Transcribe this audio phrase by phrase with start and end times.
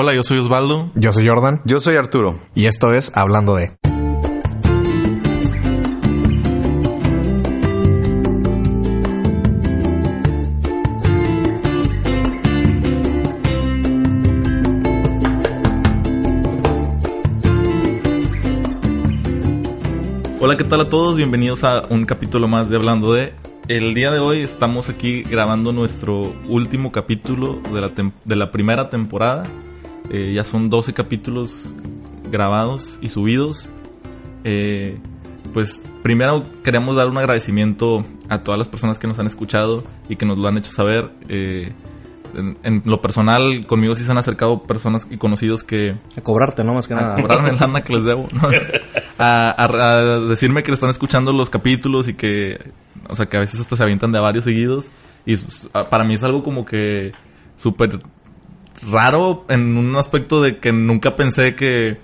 [0.00, 0.92] Hola, yo soy Osvaldo.
[0.94, 1.60] Yo soy Jordan.
[1.64, 2.38] Yo soy Arturo.
[2.54, 3.72] Y esto es Hablando de.
[20.40, 21.16] Hola, ¿qué tal a todos?
[21.16, 23.32] Bienvenidos a un capítulo más de Hablando de.
[23.66, 28.52] El día de hoy estamos aquí grabando nuestro último capítulo de la, tem- de la
[28.52, 29.44] primera temporada.
[30.10, 31.72] Eh, ya son 12 capítulos
[32.30, 33.70] grabados y subidos.
[34.44, 34.98] Eh,
[35.52, 40.16] pues primero queremos dar un agradecimiento a todas las personas que nos han escuchado y
[40.16, 41.10] que nos lo han hecho saber.
[41.28, 41.72] Eh,
[42.34, 46.62] en, en lo personal, conmigo sí se han acercado personas y conocidos que, A cobrarte,
[46.62, 46.74] ¿no?
[46.74, 47.16] Más que a nada.
[47.16, 48.50] cobrarme lana que les debo, ¿no?
[49.18, 52.58] a, a- a decirme que le están escuchando los capítulos y que,
[53.08, 54.88] o sea, que a veces hasta se avientan de a varios seguidos.
[55.24, 55.36] Y
[55.72, 57.12] a- para mí es algo como que
[57.56, 57.98] súper
[58.82, 61.98] raro en un aspecto de que nunca pensé que...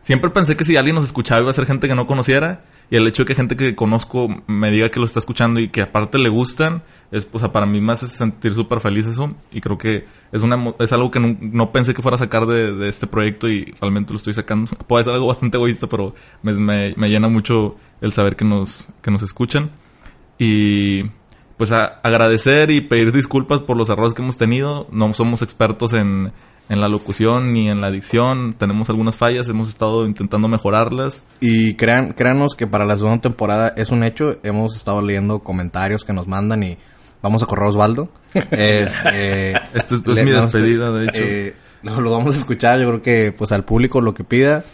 [0.00, 2.64] Siempre pensé que si alguien nos escuchaba iba a ser gente que no conociera.
[2.90, 5.68] Y el hecho de que gente que conozco me diga que lo está escuchando y
[5.68, 9.32] que aparte le gustan, es, o sea, para mí me hace sentir súper feliz eso.
[9.52, 12.46] Y creo que es una es algo que no, no pensé que fuera a sacar
[12.46, 14.70] de, de este proyecto y realmente lo estoy sacando.
[14.88, 18.88] Puede ser algo bastante egoísta, pero me, me- me llena mucho el saber que nos,
[19.02, 19.70] que nos escuchan.
[20.38, 21.04] Y
[21.62, 24.88] pues a- agradecer y pedir disculpas por los errores que hemos tenido.
[24.90, 26.32] No somos expertos en,
[26.68, 28.52] en la locución ni en la dicción.
[28.58, 31.22] Tenemos algunas fallas, hemos estado intentando mejorarlas.
[31.38, 34.38] Y crean, créanos que para la segunda temporada es un hecho.
[34.42, 36.78] Hemos estado leyendo comentarios que nos mandan y
[37.22, 38.08] vamos a correr a Osvaldo.
[38.50, 41.22] Este, Esta es, le- mi despedida, de hecho.
[41.22, 44.64] eh, no, lo vamos a escuchar, yo creo que pues al público lo que pida.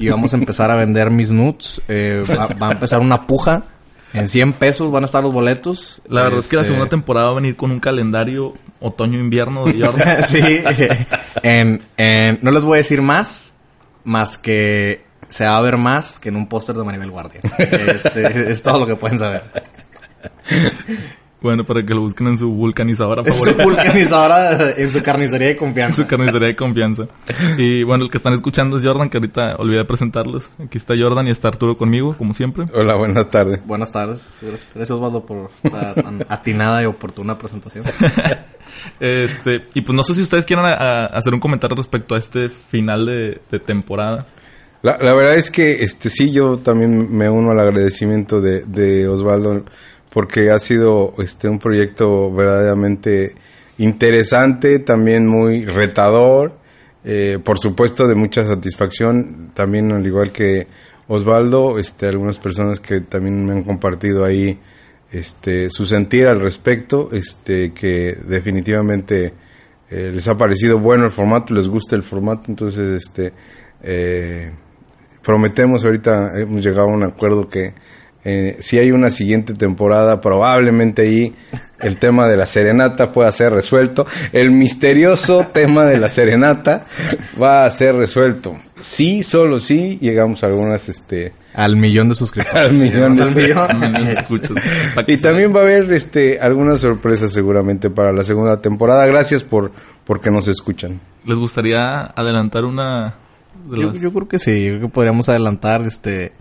[0.00, 1.80] Y vamos a empezar a vender mis nudes.
[1.86, 3.62] Eh, va, va a empezar una puja.
[4.14, 6.02] En 100 pesos van a estar los boletos.
[6.08, 9.64] la verdad es que la Este, segunda temporada va a venir con un calendario otoño-invierno
[9.64, 10.24] de Jordan.
[10.28, 10.40] sí.
[11.42, 13.54] En, en- no les voy a decir más,
[14.04, 17.40] más que se va a ver más que en un póster de Maribel Guardia.
[17.58, 19.44] Este, es todo lo que pueden saber.
[21.42, 23.64] Bueno, para que lo busquen en su vulcanizadora En su favorita.
[23.64, 26.02] vulcanizadora, en su carnicería de en confianza.
[26.02, 27.06] su carnicería de confianza.
[27.58, 30.50] Y bueno, el que están escuchando es Jordan, que ahorita olvidé presentarlos.
[30.64, 32.66] Aquí está Jordan y está Arturo conmigo, como siempre.
[32.74, 33.60] Hola, buenas tardes.
[33.66, 34.38] Buenas tardes.
[34.40, 37.84] Gracias, gracias, Osvaldo por esta tan atinada y oportuna presentación.
[39.00, 42.18] Este, y pues no sé si ustedes quieran a- a hacer un comentario respecto a
[42.18, 44.26] este final de, de temporada.
[44.82, 49.06] La, la verdad es que este sí, yo también me uno al agradecimiento de, de
[49.08, 49.64] Osvaldo
[50.12, 53.34] porque ha sido este un proyecto verdaderamente
[53.78, 56.52] interesante, también muy retador,
[57.04, 60.66] eh, por supuesto de mucha satisfacción, también al igual que
[61.08, 64.58] Osvaldo, este algunas personas que también me han compartido ahí
[65.10, 69.34] este su sentir al respecto, este que definitivamente
[69.90, 73.32] eh, les ha parecido bueno el formato, les gusta el formato, entonces este
[73.82, 74.52] eh,
[75.22, 77.74] prometemos ahorita hemos llegado a un acuerdo que
[78.24, 81.34] eh, si hay una siguiente temporada probablemente ahí
[81.80, 84.06] el tema de la serenata pueda ser resuelto.
[84.32, 86.84] El misterioso tema de la serenata
[87.40, 88.56] va a ser resuelto.
[88.80, 92.60] Sí solo sí llegamos a algunas este Al millón de suscriptores.
[92.66, 93.24] Al millón de
[95.06, 99.04] que y también va a haber este algunas sorpresas seguramente para la segunda temporada.
[99.06, 99.72] Gracias por
[100.04, 101.00] porque nos escuchan.
[101.26, 103.14] ¿Les gustaría adelantar una
[103.68, 106.32] de Yo, las- yo creo que sí, yo creo que podríamos adelantar, este,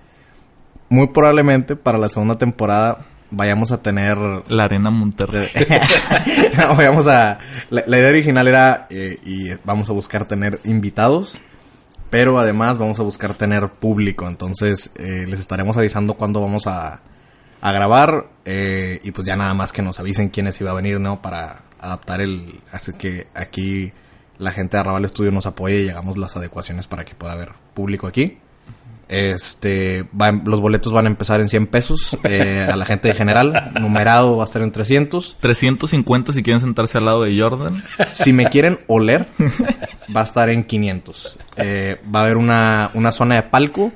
[0.91, 4.17] muy probablemente para la segunda temporada vayamos a tener,
[4.49, 5.49] la Arena Monterrey?
[6.57, 11.39] no, vayamos a, la, la idea original era, eh, y vamos a buscar tener invitados,
[12.09, 16.99] pero además vamos a buscar tener público, entonces eh, les estaremos avisando cuándo vamos a,
[17.61, 20.99] a grabar, eh, y pues ya nada más que nos avisen quiénes iba a venir,
[20.99, 21.21] ¿no?
[21.21, 23.93] Para adaptar el, así que aquí
[24.37, 27.53] la gente de Arrabal Estudio nos apoye y hagamos las adecuaciones para que pueda haber
[27.73, 28.39] público aquí.
[29.11, 33.13] Este, va- los boletos van a empezar en 100 pesos eh, a la gente de
[33.13, 33.71] general.
[33.79, 35.35] Numerado va a estar en 300.
[35.41, 37.83] 350 si quieren sentarse al lado de Jordan.
[38.13, 39.27] Si me quieren oler,
[40.15, 41.37] va a estar en 500.
[41.57, 43.91] Eh, va a haber una, una zona de palco.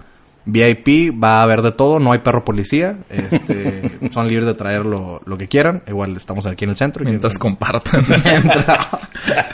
[0.47, 1.97] VIP, va a haber de todo.
[1.99, 2.97] No hay perro policía.
[3.09, 5.81] Este, son libres de traer lo, lo que quieran.
[5.87, 7.03] Igual estamos aquí en el centro.
[7.05, 8.05] Mientras compartan.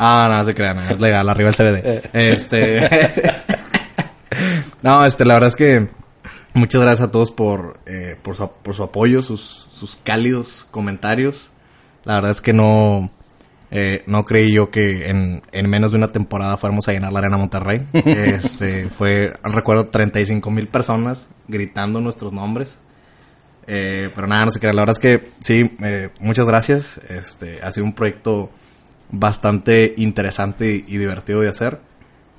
[0.03, 2.01] Ah, no, no se crean, es legal, arriba el CBD.
[2.13, 2.89] Este.
[4.81, 5.89] No, este, la verdad es que
[6.53, 11.49] muchas gracias a todos por, eh, por, su, por su apoyo, sus, sus cálidos comentarios.
[12.03, 13.09] La verdad es que no,
[13.73, 17.19] eh, no creí yo que en, en menos de una temporada fuéramos a llenar la
[17.19, 17.87] Arena Monterrey.
[17.93, 22.81] Este, fue, recuerdo, 35 mil personas gritando nuestros nombres.
[23.67, 24.75] Eh, pero nada, no se crean.
[24.75, 26.99] La verdad es que sí, eh, muchas gracias.
[27.09, 28.49] Este, ha sido un proyecto
[29.09, 31.79] bastante interesante y, y divertido de hacer.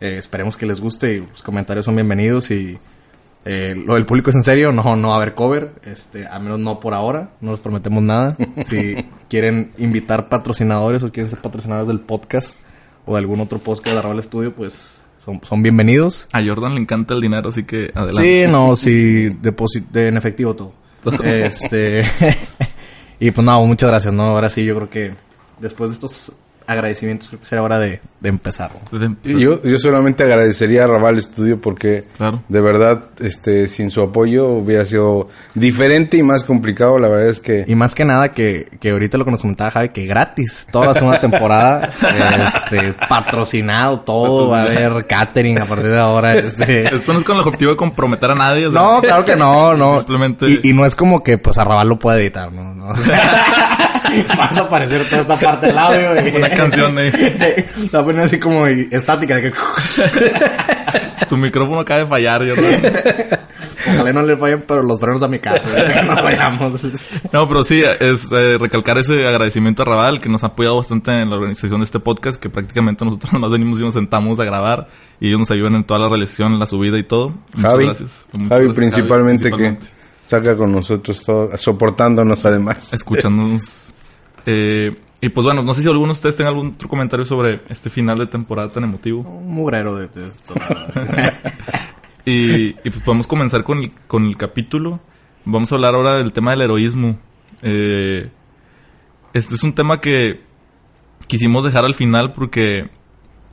[0.03, 2.77] Eh, esperemos que les guste y los comentarios son bienvenidos y
[3.45, 6.43] eh, lo del público es en serio, no, no va a haber cover, este, al
[6.43, 8.37] menos no por ahora, no les prometemos nada.
[8.67, 8.97] si
[9.31, 12.59] quieren invitar patrocinadores o quieren ser patrocinadores del podcast
[13.07, 14.95] o de algún otro podcast de Arrabal Studio, pues
[15.25, 16.27] son, son bienvenidos.
[16.33, 18.45] A Jordan le encanta el dinero, así que adelante.
[18.45, 20.73] Sí, no, sí, deposit de en efectivo todo.
[21.23, 22.03] este
[23.21, 25.15] y pues no, muchas gracias, no, ahora sí yo creo que
[25.61, 26.33] después de estos
[26.67, 28.71] agradecimientos creo que será hora de, de empezar.
[29.25, 32.43] Yo, yo solamente agradecería a Raval Studio porque Claro.
[32.49, 36.99] de verdad, este, sin su apoyo hubiera sido diferente y más complicado.
[36.99, 39.71] La verdad es que Y más que nada que, que ahorita lo que nos comentaba
[39.71, 41.91] Javi, que gratis, toda la segunda temporada,
[42.47, 46.95] este, patrocinado todo, va a haber catering a partir de ahora, este.
[46.95, 48.67] Esto no es con el objetivo de comprometer a nadie.
[48.67, 49.99] o sea, No, claro que no, no.
[49.99, 52.75] Simplemente- Y, y no es como que pues Arrabal lo puede editar, ¿no?
[52.75, 52.93] no.
[54.37, 56.27] Vas a aparecer toda esta parte del audio.
[56.29, 57.11] y- Una canción ahí.
[57.93, 59.37] La ponen así como estática.
[59.37, 59.53] De que...
[61.29, 62.83] Tu micrófono acaba de fallar, Jordan.
[63.95, 65.63] Ojalá no le fallen, pero los frenos a mi carro.
[66.07, 66.73] no vayamos.
[67.33, 71.11] No, pero sí, es eh, recalcar ese agradecimiento a Raval, que nos ha apoyado bastante
[71.13, 74.45] en la organización de este podcast, que prácticamente nosotros nomás venimos y nos sentamos a
[74.45, 74.89] grabar,
[75.21, 77.35] y ellos nos ayudan en toda la realización, la subida y todo.
[77.55, 78.27] Muchas Javi, gracias.
[78.33, 79.87] Muchas Javi gracias, principalmente, principalmente.
[79.87, 82.93] que saca con nosotros todo, soportándonos además.
[82.93, 83.93] Escuchándonos.
[84.47, 87.61] Eh, y pues bueno, no sé si alguno de ustedes tenga algún otro comentario sobre
[87.69, 89.21] este final de temporada tan emotivo.
[89.21, 90.09] Un mugrero de...
[90.09, 90.31] de-
[92.25, 95.01] Y, y pues podemos comenzar con el, con el capítulo.
[95.45, 97.19] Vamos a hablar ahora del tema del heroísmo.
[97.63, 98.31] Eh,
[99.33, 100.41] este es un tema que
[101.27, 102.89] quisimos dejar al final porque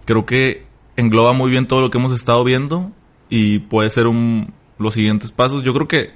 [0.06, 0.68] creo que
[0.98, 2.92] engloba muy bien todo lo que hemos estado viendo
[3.27, 5.63] y puede ser un, los siguientes pasos.
[5.63, 6.12] Yo creo que,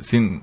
[0.00, 0.42] sin,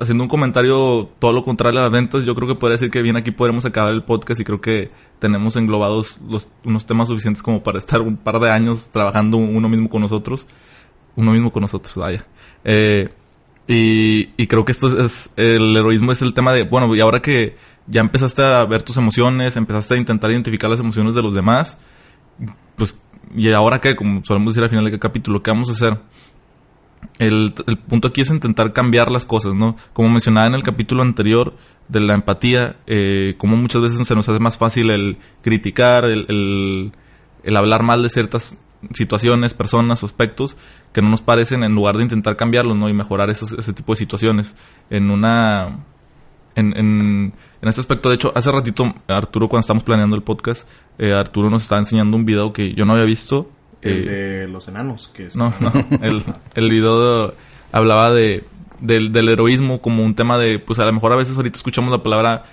[0.00, 3.02] haciendo un comentario todo lo contrario a las ventas, yo creo que podría decir que
[3.02, 7.42] bien aquí podremos acabar el podcast y creo que tenemos englobados los, unos temas suficientes
[7.42, 10.46] como para estar un par de años trabajando uno mismo con nosotros.
[11.14, 12.24] Uno mismo con nosotros, vaya.
[12.64, 13.10] Eh,
[13.68, 17.20] y, y creo que esto es, el heroísmo es el tema de, bueno, y ahora
[17.20, 17.56] que
[17.86, 21.78] ya empezaste a ver tus emociones, empezaste a intentar identificar las emociones de los demás,
[22.76, 22.98] pues,
[23.34, 25.98] y ahora que, como solemos decir al final de cada capítulo, ¿qué vamos a hacer?
[27.22, 29.76] El, el punto aquí es intentar cambiar las cosas, ¿no?
[29.92, 31.54] Como mencionaba en el capítulo anterior
[31.88, 36.92] de la empatía, eh, como muchas veces se nos hace más fácil el criticar, el,
[37.44, 38.58] el, hablar mal de ciertas
[38.94, 40.56] situaciones, personas aspectos
[40.92, 42.88] que no nos parecen en lugar de intentar cambiarlos, ¿no?
[42.88, 44.54] Y mejorar esos- ese tipo de situaciones.
[44.90, 45.84] En una...
[46.54, 47.32] En, en,
[47.62, 51.48] en este aspecto, de hecho, hace ratito, Arturo, cuando estamos planeando el podcast, eh, Arturo
[51.48, 53.48] nos estaba enseñando un video que yo no había visto.
[53.82, 55.08] El eh, de los enanos.
[55.12, 55.72] Que es- no, no.
[56.02, 56.22] El,
[56.54, 57.34] el video de-
[57.72, 58.44] hablaba de,
[58.80, 61.90] del, del heroísmo como un tema de, pues a lo mejor a veces ahorita escuchamos
[61.90, 62.44] la palabra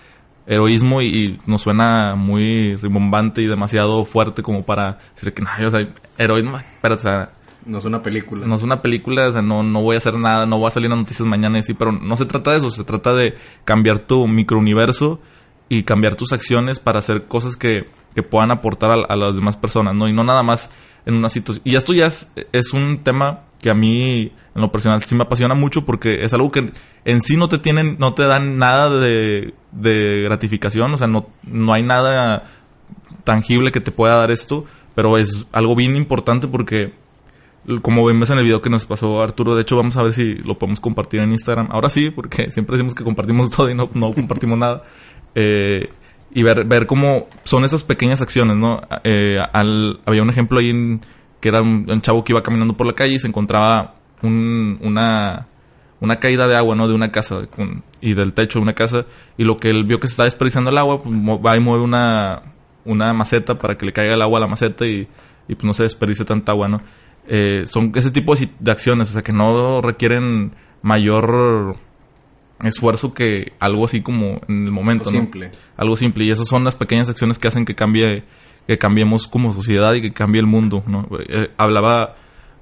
[0.47, 5.49] heroísmo y, y nos suena muy rimbombante y demasiado fuerte como para decir que no,
[5.65, 5.87] o sea,
[6.17, 7.29] heroísmo, pero o sea,
[7.65, 8.47] No es una película.
[8.47, 10.71] no es una película, o sea, no, no voy a hacer nada, no voy a
[10.71, 13.35] salir en noticias mañana y así, pero no se trata de eso, se trata de
[13.63, 15.19] cambiar tu microuniverso
[15.67, 17.85] y cambiar tus acciones para hacer cosas que,
[18.15, 20.07] que puedan aportar a, a las demás personas, ¿no?
[20.07, 20.71] Y no nada más
[21.05, 21.61] en una situación.
[21.65, 25.55] Y esto ya es, un tema que a mí, en lo personal, sí me apasiona
[25.55, 26.71] mucho porque es algo que
[27.05, 31.27] en sí no te tienen, no te dan nada de, de gratificación, o sea, no,
[31.43, 32.49] no hay nada
[33.23, 34.65] tangible que te pueda dar esto,
[34.95, 36.93] pero es algo bien importante porque
[37.81, 40.35] como vemos en el video que nos pasó Arturo, de hecho vamos a ver si
[40.35, 41.67] lo podemos compartir en Instagram.
[41.71, 44.83] Ahora sí, porque siempre decimos que compartimos todo y no, no compartimos nada.
[45.35, 45.89] Eh,
[46.33, 48.81] y ver, ver cómo son esas pequeñas acciones, ¿no?
[49.03, 51.01] Eh, había un ejemplo ahí en-
[51.39, 54.77] que era un, un chavo que iba caminando por la calle y se encontraba un-
[54.81, 55.47] una,
[56.01, 56.87] una caída de agua, ¿no?
[56.87, 57.41] De una casa
[58.01, 59.05] y del techo de una casa.
[59.37, 61.83] Y lo que él vio que se estaba desperdiciando el agua, pues va y mueve
[61.83, 62.41] una,
[62.85, 65.07] una maceta para que le caiga el agua a la maceta y,
[65.47, 66.81] pues no se desperdicie tanta agua, ¿no?
[67.27, 71.75] Eh, son ese tipo de acciones, o sea, que no requieren mayor
[72.63, 75.23] esfuerzo que algo así como en el momento, Algo ¿no?
[75.25, 75.51] simple.
[75.77, 76.25] Algo simple.
[76.25, 78.23] Y esas son las pequeñas acciones que hacen que cambie,
[78.67, 81.07] que cambiemos como sociedad y que cambie el mundo, ¿no?
[81.27, 82.15] Eh, hablaba,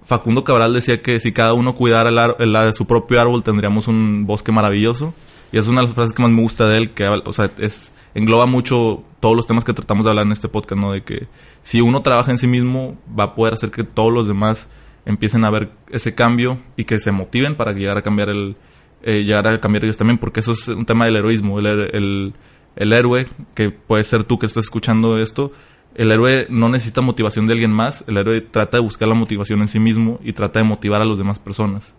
[0.04, 3.88] Facundo Cabral decía que si cada uno cuidara el ar- el su propio árbol tendríamos
[3.88, 5.13] un bosque maravilloso.
[5.51, 7.50] Y es una de las frases que más me gusta de él, que o sea,
[7.58, 10.92] es, engloba mucho todos los temas que tratamos de hablar en este podcast, ¿no?
[10.92, 11.27] De que
[11.62, 14.70] si uno trabaja en sí mismo, va a poder hacer que todos los demás
[15.06, 18.58] empiecen a ver ese cambio y que se motiven para llegar a cambiar el,
[19.04, 21.60] eh, llegar a cambiar ellos también, porque eso es un tema del heroísmo.
[21.60, 22.34] El,
[22.75, 25.51] el, héroe, que puede ser tú que estás escuchando esto,
[25.96, 29.62] el héroe no necesita motivación de alguien más, el héroe trata de buscar la motivación
[29.62, 31.94] en sí mismo y trata de motivar a las demás personas.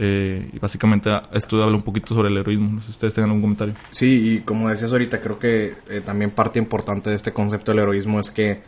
[0.00, 2.70] Eh, y básicamente ah, esto habla un poquito sobre el heroísmo.
[2.70, 3.74] No sé si ustedes tengan algún comentario.
[3.90, 7.80] Sí, y como decías ahorita, creo que eh, también parte importante de este concepto del
[7.80, 8.62] heroísmo es que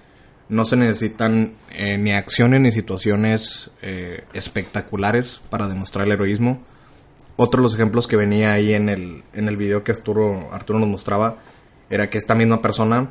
[0.49, 3.71] no se necesitan eh, ni acciones ni situaciones
[4.33, 6.61] espectaculares para demostrar el heroísmo.
[7.37, 10.79] Otro de los ejemplos que venía ahí en el, en el video que Arturo, Arturo
[10.79, 11.37] nos mostraba
[11.89, 13.11] era que esta misma persona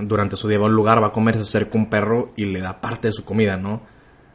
[0.00, 2.46] durante su día va a un lugar, va a comer, se acerca un perro y
[2.46, 3.82] le da parte de su comida, ¿no?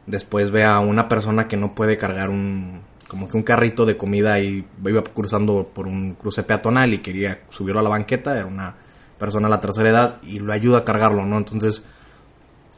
[0.06, 3.96] Después ve a una persona que no puede cargar un, como que un carrito de
[3.96, 8.46] comida y iba cruzando por un cruce peatonal y quería subirlo a la banqueta, era
[8.46, 8.76] una
[9.18, 11.38] persona a la tercera edad y lo ayuda a cargarlo, ¿no?
[11.38, 11.82] Entonces,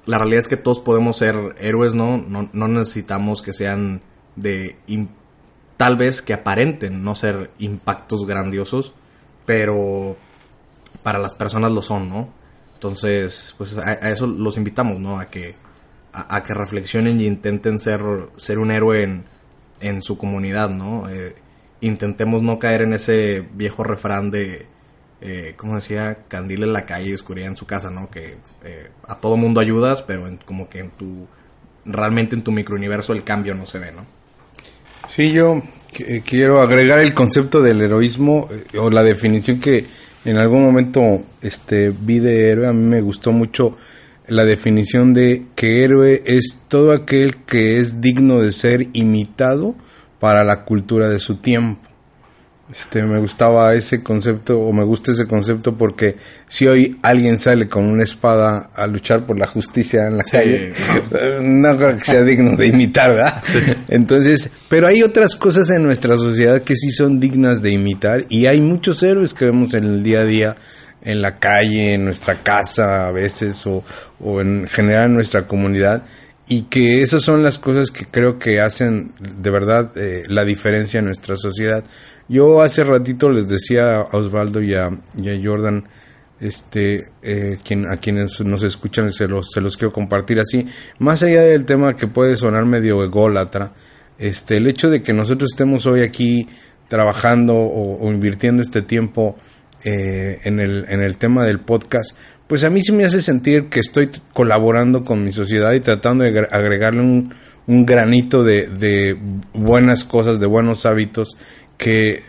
[0.07, 2.17] la realidad es que todos podemos ser héroes, ¿no?
[2.17, 4.01] No, no necesitamos que sean
[4.37, 4.77] de...
[5.79, 8.93] tal vez que aparenten no ser impactos grandiosos,
[9.47, 10.17] pero
[11.03, 12.29] para las personas lo son, ¿no?
[12.75, 15.19] Entonces, pues a, eso los invitamos, ¿no?
[15.19, 15.55] A que,
[16.13, 18.03] a, que reflexionen y intenten ser,
[18.37, 19.25] ser un héroe en,
[19.81, 21.09] en su comunidad, ¿no?
[21.09, 21.37] Eh,
[21.81, 24.67] intentemos no caer en ese viejo refrán de,
[25.21, 28.11] eh, como decía, candil en la calle y oscuridad en su casa, ¿no?
[28.11, 31.29] Que eh, a todo mundo ayudas, pero como que en tu,
[31.85, 34.18] realmente en tu microuniverso el cambio no se ve, ¿no?
[35.19, 35.61] Sí, yo
[36.25, 39.85] quiero agregar el concepto del heroísmo eh, o la definición que
[40.25, 43.77] en algún momento este vi de héroe, a mí me gustó mucho
[44.29, 49.75] la definición de que héroe es todo aquel que es digno de ser imitado
[50.21, 51.88] para la cultura de su tiempo.
[52.71, 56.17] Este, me gustaba ese concepto o me gusta ese concepto porque
[56.49, 60.75] si hoy alguien sale con una espada a luchar por la justicia en la calle,
[61.41, 63.43] no creo que sea digno de imitar, ¿verdad?
[63.89, 68.45] Entonces, pero hay otras cosas en nuestra sociedad que sí son dignas de imitar y
[68.45, 70.57] hay muchos héroes que vemos en el día a día
[71.03, 73.83] en la calle, en nuestra casa a veces o,
[74.21, 76.03] o en general en nuestra comunidad
[76.49, 80.99] y que esas son las cosas que creo que hacen de verdad eh, la diferencia
[80.99, 81.85] en nuestra sociedad.
[82.27, 84.91] Yo hace ratito les decía a Osvaldo y a,
[85.43, 85.85] Jordan,
[86.41, 90.67] este, eh, quien, a quienes nos escuchan, se los, se los quiero compartir así,
[90.99, 93.73] más allá del tema que puede sonar medio ególatra,
[94.19, 96.49] este, el hecho de que nosotros estemos hoy aquí
[96.89, 99.37] trabajando o, invirtiendo este tiempo
[99.85, 102.17] eh, en, el, en el tema del podcast,
[102.49, 106.25] pues a mí sí me hace sentir que estoy colaborando con mi sociedad y tratando
[106.25, 107.33] de agregarle un,
[107.67, 109.17] un granito de, de,
[109.53, 111.37] buenas cosas, de buenos hábitos,
[111.77, 112.23] que eh,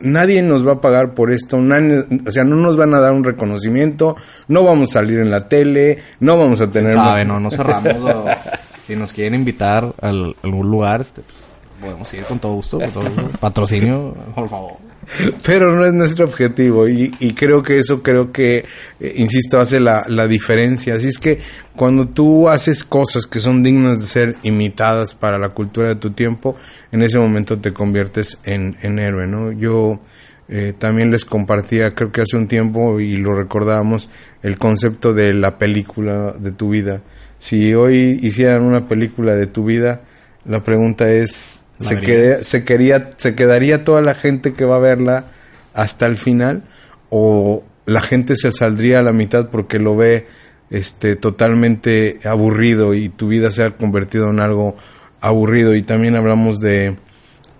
[0.00, 3.24] nadie nos va a pagar por esto, o sea, no nos van a dar un
[3.24, 4.16] reconocimiento,
[4.48, 6.92] no vamos a salir en la tele, no vamos a tener...
[6.92, 7.94] Sabe, no, no cerramos.
[8.82, 11.38] si nos quieren invitar a algún lugar, este, pues,
[11.80, 13.38] podemos ir con todo gusto, con todo gusto.
[13.40, 14.85] Patrocinio, por favor.
[15.44, 18.64] Pero no es nuestro objetivo y, creo que eso creo que,
[19.00, 20.96] eh, insisto, hace la, la, diferencia.
[20.96, 21.38] Así es que
[21.74, 26.10] cuando tú haces cosas que son dignas de ser imitadas para la cultura de tu
[26.10, 26.56] tiempo,
[26.92, 29.52] en ese momento te conviertes en, en héroe, ¿no?
[29.52, 30.00] Yo
[30.48, 34.10] eh, también les compartía, creo que hace un tiempo y lo recordábamos,
[34.42, 37.02] el concepto de la película de tu vida.
[37.38, 40.02] Si hoy hicieran una película de tu vida,
[40.44, 45.26] la pregunta es se, se, quería, se quedaría toda la gente que va a verla
[45.74, 46.62] hasta el final
[47.10, 50.26] o la gente se saldría a la mitad porque lo ve
[50.70, 54.76] este totalmente aburrido y tu vida se ha convertido en algo
[55.20, 55.74] aburrido.
[55.74, 56.96] Y también hablamos de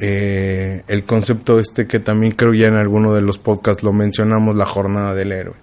[0.00, 4.56] eh, el concepto este que también creo ya en alguno de los podcasts lo mencionamos
[4.56, 5.56] la jornada del héroe.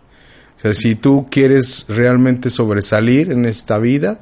[0.58, 4.22] O sea si tú quieres realmente sobresalir en esta vida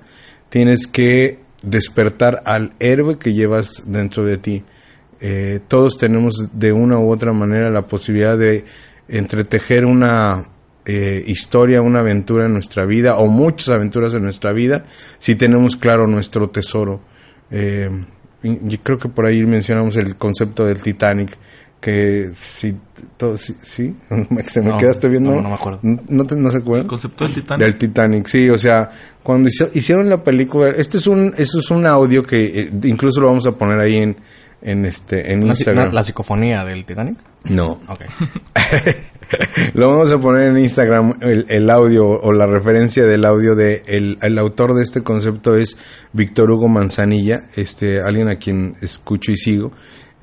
[0.50, 4.64] tienes que despertar al héroe que llevas dentro de ti.
[5.20, 8.66] Eh, todos tenemos de una u otra manera la posibilidad de
[9.08, 10.46] entretejer una
[10.86, 14.84] eh, historia, una aventura en nuestra vida o muchas aventuras en nuestra vida
[15.20, 17.02] si tenemos claro nuestro tesoro.
[17.52, 17.90] Eh,
[18.44, 21.38] y creo que por ahí mencionamos el concepto del Titanic
[21.82, 22.78] que si
[23.18, 23.96] todo sí, sí
[24.48, 25.32] se me quedaste viendo.
[25.34, 25.80] no, no me acuerdo.
[25.82, 27.66] No, te, no se acuerdan el concepto del Titanic.
[27.66, 28.90] Del Titanic sí o sea
[29.24, 33.28] cuando hicieron la película este es un eso es un audio que eh, incluso lo
[33.28, 34.16] vamos a poner ahí en
[34.62, 35.92] en este en Instagram.
[35.92, 37.82] la, psicofonía del Titanic no.
[37.88, 38.08] Okay.
[39.74, 43.82] lo vamos a poner en Instagram el, el, audio o la referencia del audio de
[43.88, 45.76] el, el autor de este concepto es
[46.14, 49.72] Víctor Hugo Manzanilla este alguien a quien escucho y sigo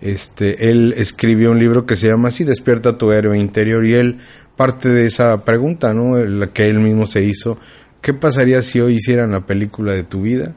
[0.00, 4.18] este, él escribió un libro que se llama así, Despierta tu héroe interior, y él
[4.56, 6.16] parte de esa pregunta, ¿no?
[6.16, 7.58] La que él mismo se hizo,
[8.00, 10.54] ¿qué pasaría si hoy hicieran la película de tu vida?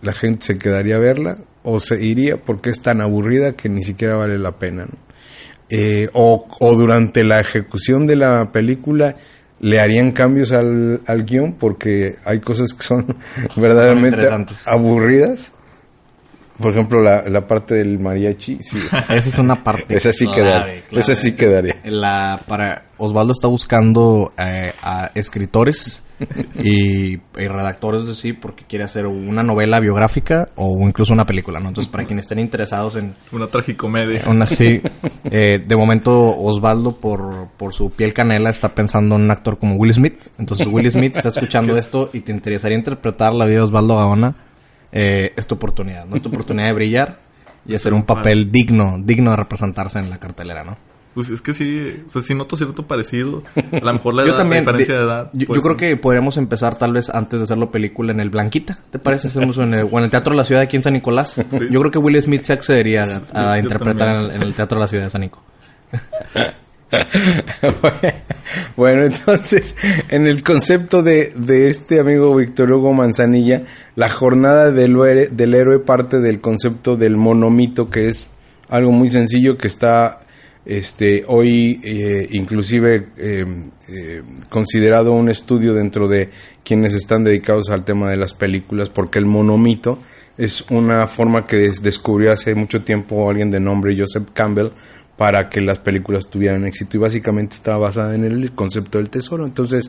[0.00, 3.82] ¿La gente se quedaría a verla o se iría porque es tan aburrida que ni
[3.82, 4.86] siquiera vale la pena,
[5.70, 9.16] eh, o, o, durante la ejecución de la película
[9.60, 13.16] le harían cambios al, al guion porque hay cosas que son
[13.56, 14.28] verdaderamente
[14.66, 15.52] aburridas
[16.62, 18.78] por ejemplo, la, la parte del mariachi, sí.
[19.10, 19.96] Esa es una parte.
[19.96, 20.82] Esa sí quedaría.
[20.90, 21.76] esa sí quedaría.
[21.84, 26.02] La, para, Osvaldo está buscando eh, a escritores
[26.62, 31.60] y, y redactores de sí porque quiere hacer una novela biográfica o incluso una película,
[31.60, 31.68] ¿no?
[31.68, 34.22] Entonces, para quienes estén interesados en Una tragicomedia.
[34.26, 34.80] una sí,
[35.24, 39.76] eh, de momento Osvaldo por, por su piel canela está pensando en un actor como
[39.76, 40.28] Will Smith.
[40.38, 44.36] Entonces, Will Smith está escuchando esto y te interesaría interpretar la vida de Osvaldo Gaona,
[44.92, 46.16] eh, es tu oportunidad, ¿no?
[46.16, 47.18] Es tu oportunidad de brillar
[47.66, 50.76] y hacer un papel digno, digno de representarse en la cartelera, ¿no?
[51.14, 53.42] Pues es que sí, o sea, sí noto cierto parecido.
[53.70, 54.64] A lo mejor la, Yo edad, también.
[54.64, 55.30] la diferencia de- de edad.
[55.34, 58.30] Yo, pues, yo creo que podríamos empezar tal vez antes de hacerlo película en el
[58.30, 58.78] Blanquita.
[58.90, 59.28] ¿Te parece?
[59.28, 61.34] Hacemos en el, o en el Teatro de la Ciudad aquí en San Nicolás.
[61.70, 64.84] Yo creo que Will Smith se accedería a, interpretar en el, en el Teatro de
[64.84, 65.42] la Ciudad de San Nico.
[68.76, 69.76] bueno, entonces,
[70.08, 73.62] en el concepto de, de este amigo Víctor Hugo Manzanilla,
[73.96, 78.28] la jornada del, héroe- del héroe parte del concepto del monomito, que es
[78.68, 80.20] algo muy sencillo que está
[80.64, 83.44] este, hoy eh, inclusive eh,
[83.88, 86.30] eh, considerado un estudio dentro de
[86.64, 89.98] quienes están dedicados al tema de las películas, porque el monomito
[90.38, 94.68] es una forma que des- descubrió hace mucho tiempo alguien de nombre Joseph Campbell
[95.22, 99.46] para que las películas tuvieran éxito y básicamente estaba basada en el concepto del tesoro.
[99.46, 99.88] Entonces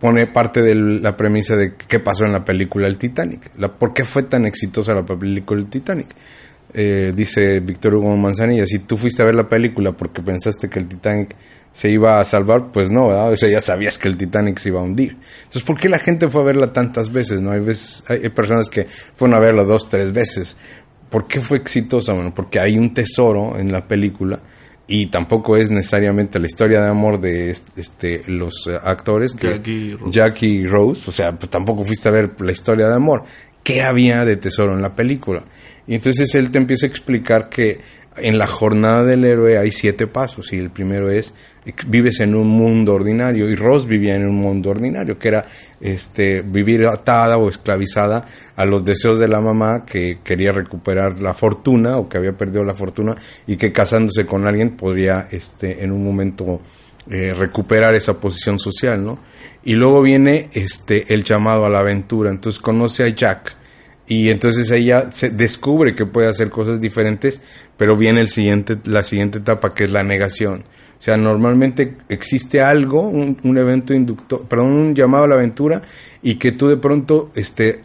[0.00, 3.94] pone parte de la premisa de qué pasó en la película El Titanic, la, por
[3.94, 6.08] qué fue tan exitosa la película El Titanic.
[6.72, 10.80] Eh, dice Víctor Hugo Manzanilla, si tú fuiste a ver la película porque pensaste que
[10.80, 11.36] el Titanic
[11.70, 13.10] se iba a salvar, pues no.
[13.10, 15.18] O sea, ya sabías que el Titanic se iba a hundir.
[15.44, 17.40] Entonces, ¿por qué la gente fue a verla tantas veces?
[17.40, 20.56] No hay veces, hay personas que fueron a verla dos, tres veces.
[21.10, 22.12] ¿Por qué fue exitosa?
[22.12, 24.40] Bueno, porque hay un tesoro en la película
[24.86, 29.48] y tampoco es necesariamente la historia de amor de est- este, los eh, actores que
[30.10, 33.24] Jackie Rose, o sea, pues tampoco fuiste a ver la historia de amor.
[33.62, 35.44] ¿Qué había de tesoro en la película?
[35.86, 37.80] Y entonces él te empieza a explicar que
[38.16, 41.34] en la jornada del héroe hay siete pasos y el primero es
[41.86, 45.46] vives en un mundo ordinario y Rose vivía en un mundo ordinario que era
[45.80, 51.32] este vivir atada o esclavizada a los deseos de la mamá que quería recuperar la
[51.32, 53.14] fortuna o que había perdido la fortuna
[53.46, 56.60] y que casándose con alguien podría este en un momento
[57.10, 59.18] eh, recuperar esa posición social, ¿no?
[59.62, 62.30] Y luego viene este el llamado a la aventura.
[62.30, 63.56] Entonces conoce a Jack
[64.06, 67.42] y entonces ella se descubre que puede hacer cosas diferentes,
[67.76, 70.64] pero viene el siguiente, la siguiente etapa que es la negación.
[71.04, 75.82] O sea, normalmente existe algo, un, un evento inductor, perdón, un llamado a la aventura
[76.22, 77.80] y que tú de pronto este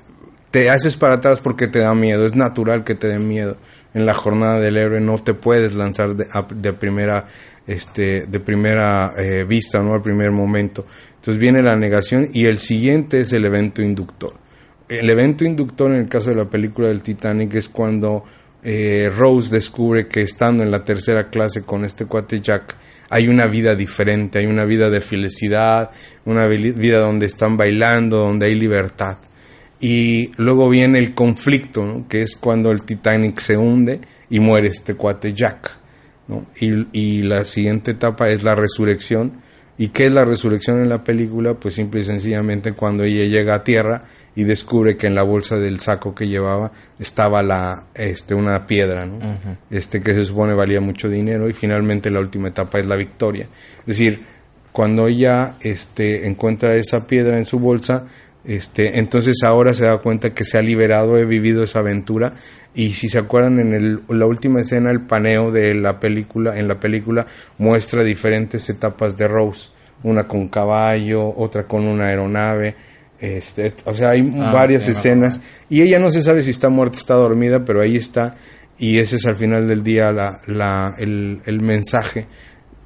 [0.51, 3.58] te haces para atrás porque te da miedo, es natural que te dé miedo.
[3.93, 7.27] En la jornada del héroe no te puedes lanzar de, a- de primera
[7.67, 10.86] este de primera eh, vista, no al primer momento.
[11.15, 14.32] Entonces viene la negación y el siguiente es el evento inductor.
[14.88, 18.23] El evento inductor en el caso de la película del Titanic es cuando
[18.63, 22.76] eh, Rose descubre que estando en la tercera clase con este cuate Jack
[23.10, 25.89] hay una vida diferente, hay una vida de felicidad,
[26.26, 29.17] una vi- vida donde están bailando, donde hay libertad.
[29.80, 34.95] Y luego viene el conflicto, que es cuando el Titanic se hunde y muere este
[34.95, 35.78] cuate Jack.
[36.54, 39.41] y la siguiente etapa es la resurrección.
[39.79, 41.53] ¿Y qué es la resurrección en la película?
[41.53, 44.03] Pues simple y sencillamente cuando ella llega a tierra
[44.35, 49.05] y descubre que en la bolsa del saco que llevaba estaba la este una piedra,
[49.05, 49.19] ¿no?
[49.71, 53.47] Este que se supone valía mucho dinero y finalmente la última etapa es la victoria.
[53.79, 54.19] Es decir,
[54.73, 58.05] cuando ella este encuentra esa piedra en su bolsa,
[58.43, 62.33] este, entonces ahora se da cuenta que se ha liberado, he vivido esa aventura
[62.75, 66.67] y si se acuerdan en el- la última escena el paneo de la película, en
[66.67, 67.25] la película
[67.58, 69.69] muestra diferentes etapas de Rose,
[70.03, 72.75] una con caballo, otra con una aeronave,
[73.19, 75.41] este, o sea hay Ah, varias sí, escenas.
[75.69, 78.36] y ella no se sabe si está muerta, está dormida, pero ahí está.
[78.77, 82.27] Y ese es al final del día la, la, el, el mensaje.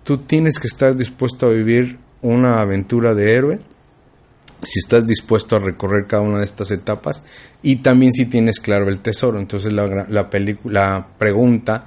[0.04, 3.60] Tú tienes que estar dispuesto a vivir una aventura de héroe
[4.66, 7.24] si estás dispuesto a recorrer cada una de estas etapas
[7.62, 9.40] y también si tienes claro el tesoro.
[9.40, 10.30] Entonces la, la,
[10.64, 11.86] la pregunta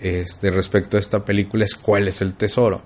[0.00, 2.82] este, respecto a esta película es cuál es el tesoro.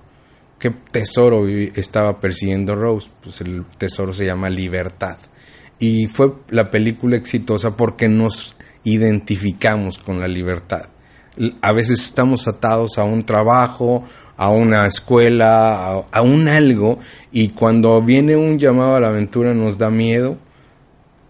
[0.57, 3.09] ¿Qué tesoro estaba persiguiendo Rose?
[3.21, 5.17] Pues el tesoro se llama libertad.
[5.77, 10.85] Y fue la película exitosa porque nos identificamos con la libertad.
[11.61, 14.05] A veces estamos atados a un trabajo,
[14.37, 16.99] a una escuela, a, a un algo,
[17.31, 20.37] y cuando viene un llamado a la aventura nos da miedo,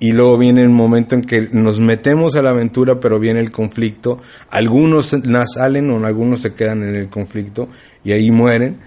[0.04, 3.52] y luego viene el momento en que nos metemos a la aventura, pero viene el
[3.52, 4.20] conflicto.
[4.50, 7.70] Algunos salen o algunos se quedan en el conflicto
[8.04, 8.80] y ahí mueren.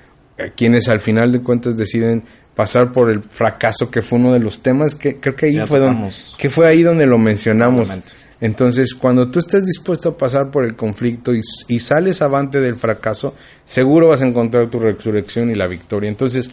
[0.55, 2.25] Quienes al final de cuentas deciden
[2.55, 5.67] pasar por el fracaso, que fue uno de los temas que creo que ahí Ya
[5.67, 7.99] fue donde, que fue ahí donde lo mencionamos.
[8.41, 13.35] Entonces, cuando tú estés dispuesto a pasar por el conflicto y, sales avante del fracaso,
[13.65, 16.11] seguro vas a encontrar tu resurrección y la victoria.
[16.11, 16.51] Entonces,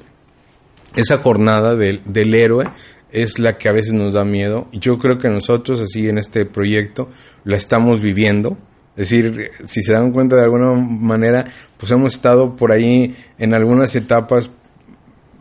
[0.96, 2.68] esa jornada del, del héroe
[3.12, 4.68] es la que a veces nos da miedo.
[4.72, 7.10] Yo creo que nosotros, así en este proyecto,
[7.44, 8.58] la estamos viviendo.
[8.96, 11.46] Es decir, si se dan cuenta de alguna manera,
[11.78, 14.50] pues hemos estado por ahí en algunas etapas,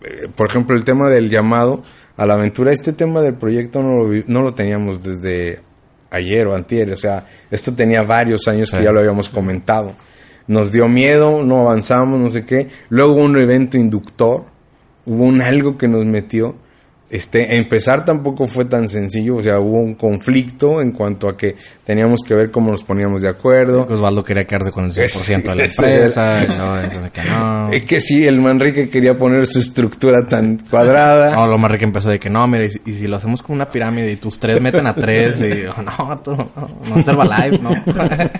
[0.03, 1.83] eh, por ejemplo, el tema del llamado
[2.17, 5.61] a la aventura, este tema del proyecto no lo, no lo teníamos desde
[6.13, 9.93] ayer o antier, o sea, esto tenía varios años que ya lo habíamos comentado.
[10.47, 12.69] Nos dio miedo, no avanzamos, no sé qué.
[12.91, 14.45] Luego hubo un evento inductor,
[15.07, 16.55] hubo un algo que nos metió.
[17.13, 21.57] Este, empezar tampoco fue tan sencillo, o sea, hubo un conflicto en cuanto a que
[21.85, 23.87] teníamos que ver cómo nos poníamos de acuerdo.
[23.87, 26.41] Osvaldo quería quedarse con el 100% de la Sí, empresa.
[26.41, 27.71] dice que no.
[27.73, 31.35] Es que sí, el Manrique quería poner su estructura tan cuadrada.
[31.37, 33.43] No, lo más rico empezó de que no, mira, y, si- y si lo hacemos
[33.43, 36.49] con una pirámide y tus tres meten a tres, y yo, no, tú, no,
[36.89, 37.75] no es Herbalife, no.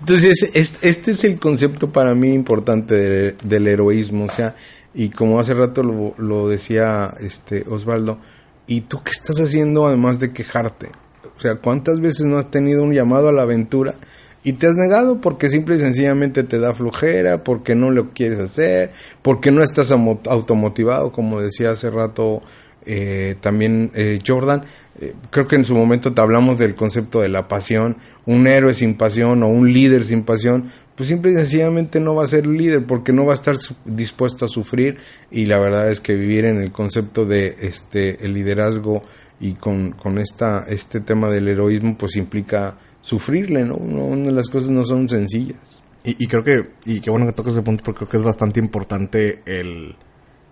[0.00, 4.54] Entonces, es- este es el concepto para mí importante de- del heroísmo, o sea,
[4.96, 8.18] y como hace rato lo, lo decía este Osvaldo,
[8.66, 10.88] ¿y tú qué estás haciendo además de quejarte?
[11.36, 13.94] O sea, ¿cuántas veces no has tenido un llamado a la aventura
[14.42, 18.38] y te has negado porque simple y sencillamente te da flojera, porque no lo quieres
[18.38, 22.42] hacer, porque no estás automotivado, como decía hace rato
[22.86, 24.62] eh, también eh, Jordan,
[25.00, 28.72] eh, creo que en su momento te hablamos del concepto de la pasión, un héroe
[28.72, 32.46] sin pasión o un líder sin pasión, pues simple y sencillamente no va a ser
[32.46, 33.54] líder porque no va a estar
[33.84, 34.96] dispuesto a sufrir
[35.30, 39.02] y la verdad es que vivir en el concepto de este el liderazgo
[39.38, 43.76] y con, con esta este tema del heroísmo pues implica sufrirle, ¿no?
[43.76, 45.82] No, las cosas no son sencillas.
[46.02, 48.22] Y, y creo que, y qué bueno que tocas ese punto porque creo que es
[48.22, 49.94] bastante importante el,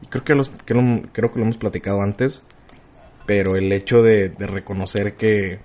[0.03, 2.43] y creo que, los, que lo, creo que lo hemos platicado antes,
[3.27, 5.61] pero el hecho de, de reconocer que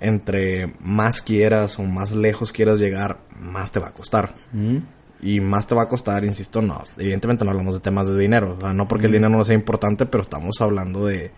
[0.00, 4.34] entre más quieras o más lejos quieras llegar, más te va a costar.
[5.22, 6.82] Y más te va a costar, insisto, no.
[6.98, 8.56] Evidentemente no hablamos de temas de dinero.
[8.58, 11.30] O sea, no porque el dinero no sea importante, pero estamos hablando de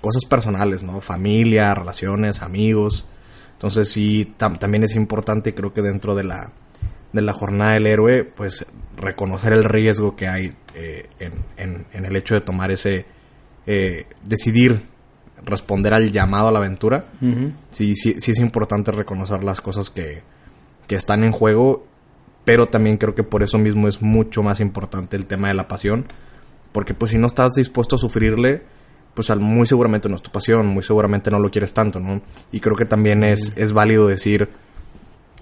[0.00, 1.00] cosas personales, ¿no?
[1.00, 3.06] Familia, relaciones, amigos.
[3.52, 6.50] Entonces sí, tam- también es importante y creo que dentro de la,
[7.12, 12.04] de la jornada del héroe, pues reconocer el riesgo que hay eh, en, en- en
[12.04, 13.06] el hecho de tomar ese,
[13.66, 14.80] eh, decidir
[15.44, 17.04] responder al llamado a la aventura.
[17.70, 20.22] Sí, sí, sí es importante reconocer las cosas que,
[20.86, 21.86] que están en juego,
[22.44, 25.68] pero también creo que por eso mismo es mucho más importante el tema de la
[25.68, 26.06] pasión,
[26.72, 28.62] porque pues si no estás dispuesto a sufrirle,
[29.14, 32.22] pues al- muy seguramente no es tu pasión, muy seguramente no lo quieres tanto, ¿no?
[32.50, 34.48] Y creo que también es, es válido decir,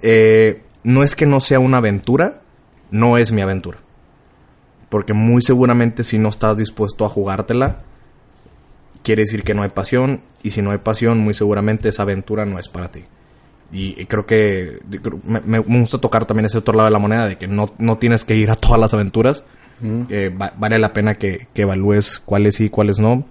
[0.02, 2.42] eh, no es que no sea una aventura,
[2.90, 3.78] no es mi aventura.
[4.88, 7.82] Porque muy seguramente si no estás dispuesto a jugártela,
[9.02, 12.44] quiere decir que no hay pasión, y si no hay pasión, muy seguramente esa aventura
[12.46, 13.04] no es para ti.
[13.72, 14.80] Y, y creo que
[15.24, 17.98] me, me gusta tocar también ese otro lado de la moneda, de que no, no
[17.98, 19.44] tienes que ir a todas las aventuras.
[20.10, 23.26] Eh, va- vale la pena que, que evalúes cuáles sí y cuáles no,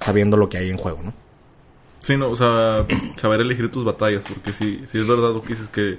[0.00, 1.12] sabiendo lo que hay en juego, ¿no?
[2.00, 2.84] Sí, no, o sea,
[3.16, 5.98] saber elegir tus batallas, porque sí, sí es verdad lo que dices que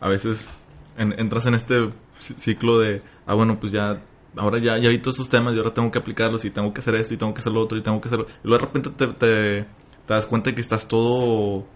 [0.00, 0.48] a veces
[0.96, 1.80] en- entras en este
[2.20, 4.00] ci- ciclo de, ah, bueno, pues ya,
[4.36, 6.80] ahora ya, ya vi todos estos temas y ahora tengo que aplicarlos y tengo que
[6.80, 8.26] hacer esto y tengo que hacer lo otro y tengo que hacerlo.
[8.42, 9.62] Y luego de repente te, te,
[10.06, 11.66] te das cuenta de que estás todo,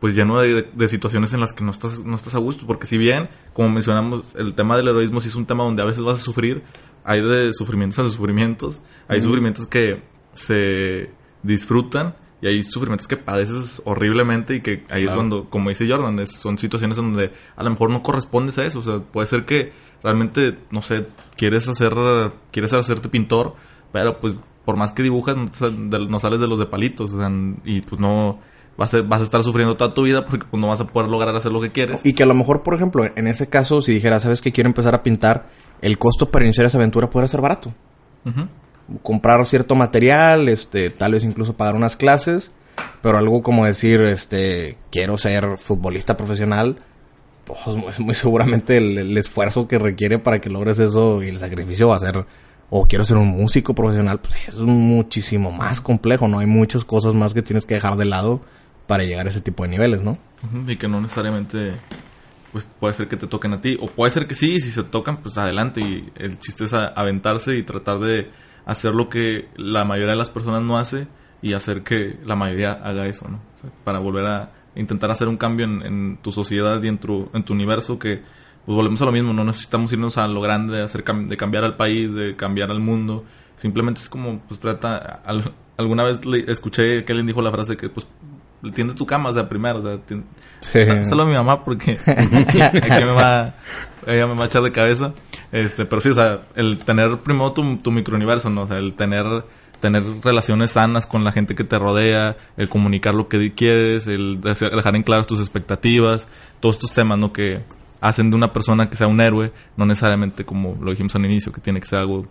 [0.00, 2.86] pues lleno de, de situaciones en las que no estás, no estás a gusto, porque
[2.86, 6.02] si bien, como mencionamos, el tema del heroísmo sí es un tema donde a veces
[6.02, 6.62] vas a sufrir,
[7.04, 10.02] hay de sufrimientos a sufrimientos, hay sufrimientos que
[10.34, 11.10] se
[11.42, 16.18] disfrutan y hay sufrimientos que padeces horriblemente y que ahí es cuando, como dice Jordan,
[16.20, 18.80] es- son situaciones donde a lo mejor no correspondes a eso.
[18.80, 21.06] O sea, puede ser que realmente, no sé,
[21.36, 21.94] quieres hacer,
[22.50, 23.54] quieres hacerte pintor,
[23.92, 27.12] pero pues por más que dibujas, no, sales de los de palitos.
[27.12, 27.30] o sea,
[27.64, 28.38] y pues no
[28.76, 31.08] vas a, vas a estar sufriendo toda tu vida porque pues, no vas a poder
[31.08, 32.04] lograr hacer lo que quieres.
[32.04, 34.68] Y que a lo mejor, por ejemplo, en ese caso, si dijera, ¿sabes que quiero
[34.68, 35.48] empezar a pintar?
[35.80, 37.72] El costo para iniciar esa aventura puede ser barato.
[39.02, 42.50] Comprar cierto material, este, tal vez incluso pagar unas clases,
[43.02, 46.78] pero algo como decir, este, quiero ser futbolista profesional,
[47.46, 47.60] pues
[47.98, 52.00] muy- seguramente el, esfuerzo que requiere para que logres eso y el sacrificio va a
[52.00, 52.26] ser,
[52.68, 56.40] o quiero ser un músico profesional, pues es muchísimo más complejo, ¿no?
[56.40, 58.42] Hay muchas cosas más que tienes que dejar de lado
[58.86, 60.12] para llegar a ese tipo de niveles, ¿no?
[60.66, 61.72] Y que no necesariamente
[62.52, 64.82] pues puede ser que te toquen a ti o puede ser que sí, si se
[64.82, 68.30] tocan pues adelante y el chiste es aventarse y tratar de
[68.64, 71.06] hacer lo que la mayoría de las personas no hace
[71.42, 73.40] y hacer que la mayoría haga eso, ¿no?
[73.84, 77.42] Para volver a intentar hacer un cambio en, en tu sociedad y en tu, en
[77.42, 78.22] tu universo que
[78.64, 81.36] pues volvemos a lo mismo, no necesitamos irnos a lo grande, de, hacer cam- de
[81.36, 83.24] cambiar al país, de cambiar al mundo,
[83.56, 87.76] simplemente es como pues trata, al- alguna vez le- escuché que alguien dijo la frase
[87.76, 88.06] que pues
[88.74, 89.98] tiende tu cama, o sea, primero, o sea,
[90.86, 93.54] Sá- Solo a mi mamá porque aquí me va,
[94.06, 95.12] ella me va a echar de cabeza.
[95.52, 98.62] Este, pero sí, o sea, el tener primero tu, tu microuniverso, ¿no?
[98.62, 99.44] O sea, el tener,
[99.86, 104.40] tener relaciones sanas con la gente que te rodea, el comunicar lo que quieres, el
[104.40, 106.26] dejar en claras tus expectativas,
[106.60, 107.32] todos estos temas, ¿no?
[107.32, 107.60] Que
[108.00, 111.50] hacen de una persona que sea un héroe, no necesariamente como lo dijimos al inicio,
[111.52, 112.26] que tiene que ser algo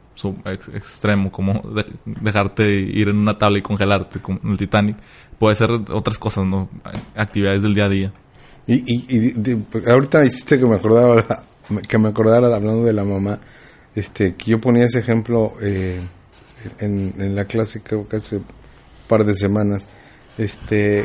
[0.73, 4.97] extremo, como de- dejarte ir en una tabla y congelarte, como en el Titanic.
[5.39, 6.69] Puede ser otras cosas, ¿no?
[7.15, 8.13] Actividades del día a día.
[8.67, 11.23] Y, y, y ahorita hiciste que me acordaba
[11.87, 13.39] que me acordara hablando de la mamá
[13.95, 15.99] este que yo ponía ese ejemplo eh,
[16.79, 18.45] en, en la clase creo que hace un
[19.07, 19.83] par de semanas
[20.37, 21.03] este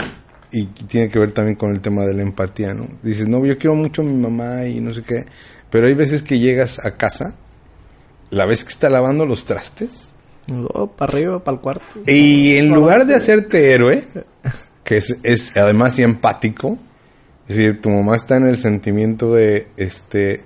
[0.52, 3.56] y tiene que ver también con el tema de la empatía no dices no yo
[3.58, 5.24] quiero mucho a mi mamá y no sé qué
[5.70, 7.36] pero hay veces que llegas a casa
[8.30, 10.12] la ves que está lavando los trastes.
[10.96, 11.84] Para arriba, para el cuarto.
[12.06, 14.04] y en lugar de hacerte héroe,
[14.84, 16.78] que es, es además y empático,
[17.48, 20.42] es decir, tu mamá está en el sentimiento de este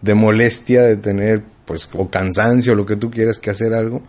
[0.00, 4.02] de molestia, de tener pues o cansancio, lo que tú quieras que hacer algo,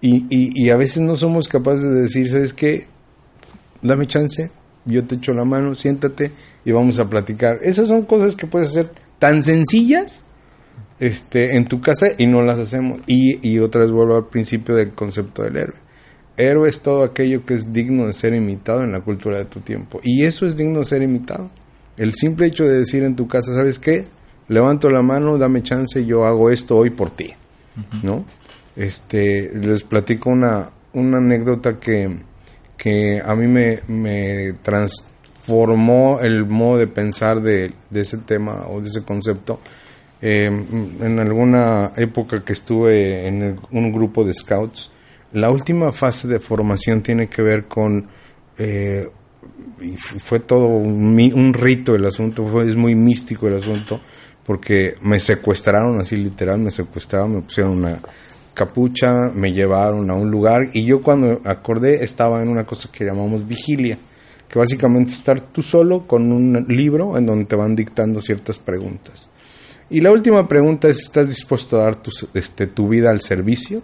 [0.00, 2.86] y, y, a veces no somos capaces de decir, ¿sabes qué?
[3.82, 4.50] Dame chance,
[4.84, 6.32] yo te echo la mano, siéntate
[6.64, 7.58] y vamos a platicar.
[7.62, 10.24] Esas son cosas que puedes hacer tan sencillas
[11.00, 13.00] este, en tu casa y no las hacemos.
[13.06, 15.86] Y, y otra vez vuelvo al principio del concepto del héroe.
[16.36, 19.60] Héroe es todo aquello que es digno de ser imitado en la cultura de tu
[19.60, 20.00] tiempo.
[20.02, 21.50] Y eso es digno de ser imitado.
[21.96, 24.04] El simple hecho de decir en tu casa, ¿sabes qué?
[24.48, 27.32] Levanto la mano, dame chance, yo hago esto hoy por ti.
[28.02, 28.24] ¿No?
[28.76, 32.14] Este, les platico una, una anécdota que,
[32.76, 38.88] que a mí me, me transformó el modo de pensar de, ese tema o de
[38.88, 39.60] ese concepto.
[40.20, 44.92] Eh, en alguna época que estuve en un grupo de scouts,
[45.32, 48.06] la última fase de formación tiene que ver con
[48.58, 49.08] eh,
[49.80, 54.00] y fue todo un, un rito el asunto, fue, es muy místico el asunto,
[54.44, 57.98] porque me secuestraron así literal, me secuestraron, me pusieron una
[58.56, 63.04] capucha, me llevaron a un lugar y yo cuando acordé estaba en una cosa que
[63.04, 63.98] llamamos vigilia,
[64.48, 68.58] que básicamente es estar tú solo con un libro en donde te van dictando ciertas
[68.58, 69.28] preguntas.
[69.90, 73.82] Y la última pregunta es, ¿estás dispuesto a dar tu, este, tu vida al servicio?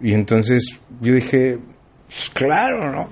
[0.00, 1.60] Y entonces yo dije,
[2.08, 3.10] pues claro, ¿no?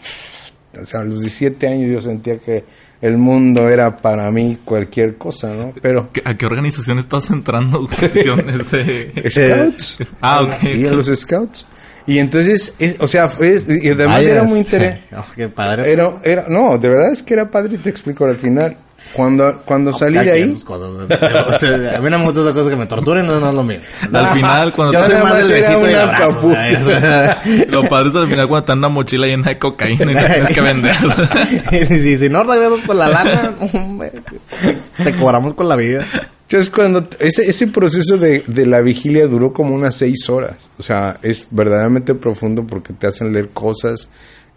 [0.80, 2.64] O sea, a los 17 años yo sentía que
[3.00, 5.72] el mundo era para mí cualquier cosa, ¿no?
[5.80, 7.86] Pero ¿Qué- ¿A qué organización estás entrando?
[7.98, 9.98] Cuestión, ese- Scouts.
[10.20, 10.62] Ah, ok.
[10.64, 11.66] Y a los Scouts.
[12.06, 15.16] Y entonces, es- o sea, fue, y además Vaya, era muy este, interesante.
[15.16, 15.92] oh, qué padre.
[15.92, 18.76] Era, era, no, de verdad es que era padre y te explico al final.
[19.12, 20.62] Cuando, cuando salí Cada de ahí.
[20.68, 23.54] O sea, a mí no me gustan esas cosas que me torturen, no, no es
[23.54, 23.80] lo mío.
[24.12, 26.34] Al final, cuando Yo te- soy más del besito y el una abrazo.
[26.34, 26.66] capucha.
[26.68, 26.82] ¿sabes?
[26.82, 30.12] O sea, Lo padre es al final cuando te dan una mochila llena de cocaína
[30.12, 31.16] y no tienes que venderla.
[31.72, 33.54] y si, si no regresas por la lana,
[35.04, 36.04] te cobramos con la vida.
[36.50, 40.70] Entonces, cuando ese, ese proceso de, de la vigilia duró como unas seis horas.
[40.78, 44.08] O sea, es verdaderamente profundo porque te hacen leer cosas.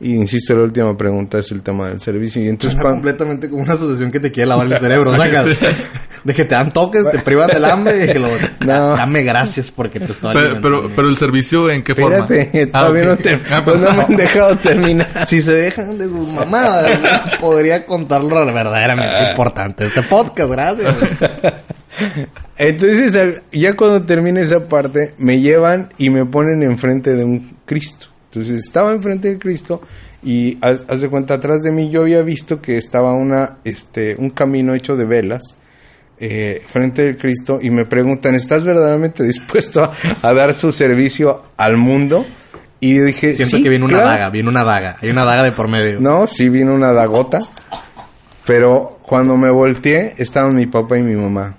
[0.03, 2.41] Y insisto, la última pregunta es el tema del servicio.
[2.43, 5.45] Y entonces, Suena completamente como una asociación que te quiere lavar el cerebro, ¿sacas?
[6.23, 8.27] De que te dan toques, te privan del hambre y que lo,
[8.61, 8.95] No.
[8.95, 12.19] dame gracias porque te estoy Pero, pero, pero el servicio, ¿en qué forma?
[12.19, 15.07] espérate, Ah, todavía no, te, Ah, pues no me han dejado terminar.
[15.27, 16.99] Si se dejan de sus mamadas,
[17.39, 19.85] podría contarlo verdaderamente importante.
[19.87, 20.95] Este podcast, gracias.
[22.57, 28.07] Entonces, ya cuando termine esa parte, me llevan y me ponen enfrente de un Cristo.
[28.31, 29.81] Entonces, estaba enfrente del Cristo
[30.23, 34.15] y haz, haz de cuenta, atrás de mí yo había visto que estaba una, este,
[34.17, 35.57] un camino hecho de velas
[36.17, 39.91] eh, frente del Cristo y me preguntan, ¿estás verdaderamente dispuesto a,
[40.21, 42.25] a dar su servicio al mundo?
[42.79, 44.09] Y yo dije, Siento "Sí, que viene una claro".
[44.09, 44.95] daga, viene una daga.
[45.01, 45.99] Hay una daga de por medio.
[45.99, 47.41] No, sí vino una dagota.
[48.47, 51.57] Pero cuando me volteé, estaban mi papá y mi mamá.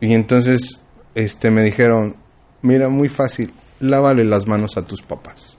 [0.00, 0.80] Y entonces
[1.14, 2.16] este, me dijeron,
[2.62, 5.56] mira, muy fácil, lávale las manos a tus papás.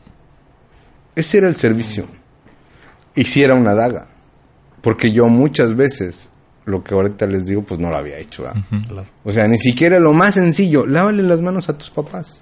[1.16, 2.06] Ese era el servicio.
[3.16, 4.08] Y sí era una daga.
[4.82, 6.30] Porque yo muchas veces,
[6.66, 8.46] lo que ahorita les digo, pues no lo había hecho.
[9.24, 12.40] O sea, ni siquiera lo más sencillo, lávale las manos a tus papás.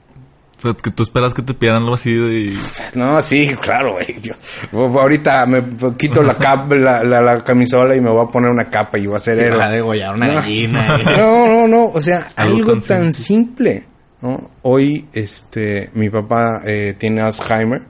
[0.57, 2.53] O sea, que tú esperas que te pidieran algo así de...
[2.93, 4.19] No, sí, claro, güey.
[4.21, 4.33] Yo,
[4.73, 5.63] ahorita me
[5.97, 9.07] quito la, cap, la, la, la camisola y me voy a poner una capa y
[9.07, 10.33] voy a ser Y vas a degollar una No.
[10.35, 10.97] gallina.
[11.17, 11.85] No, no, no.
[11.85, 13.85] O sea, Algo algo, tan tan simple.
[14.21, 14.49] ¿No?
[14.63, 17.81] Hoy, este, mi papá eh, tiene Alzheimer.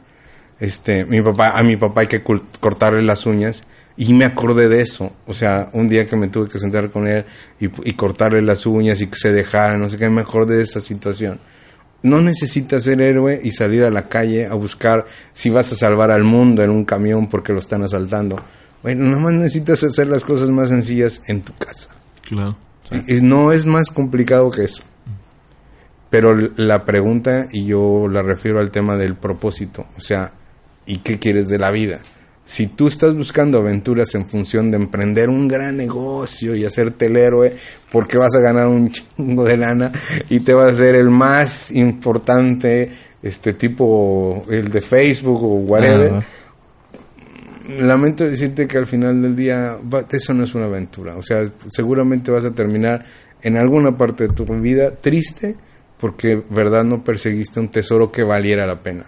[0.60, 3.64] Este, mi papá, a mi papá hay que cortarle las uñas.
[3.98, 5.12] Y me acordé de eso.
[5.28, 7.26] O sea, un día que me tuve que sentar con él
[7.60, 10.64] y, y cortarle las uñas y que se dejara, no sé qué, me acordé de
[10.64, 11.40] esa situación.
[12.02, 16.12] No necesitas ser héroe y salir a la calle a buscar si vas a salvar
[16.12, 18.42] al mundo en un camión porque lo están asaltando.
[18.84, 21.90] Bueno, nada más necesitas hacer las cosas más sencillas en tu casa.
[22.22, 22.56] Claro.
[23.06, 24.82] Y- y no es más complicado que eso.
[26.10, 30.32] Pero la pregunta, y yo la refiero al tema del propósito, o sea,
[30.86, 32.00] ¿y qué quieres de la vida?
[32.46, 37.16] Si tú estás buscando aventuras en función de emprender un gran negocio y hacerte el
[37.16, 37.54] héroe
[37.92, 39.92] porque vas a ganar un chingo de lana
[40.30, 42.90] y te vas a ser el más importante,
[43.22, 46.24] este tipo, el de Facebook o whatever,
[47.78, 49.78] lamento decirte que al final del día
[50.12, 51.18] eso no es una aventura.
[51.18, 53.06] O sea, seguramente vas a terminar
[53.44, 55.56] en alguna parte de tu vida triste
[56.00, 59.06] porque, verdad, no perseguiste un tesoro que valiera la pena.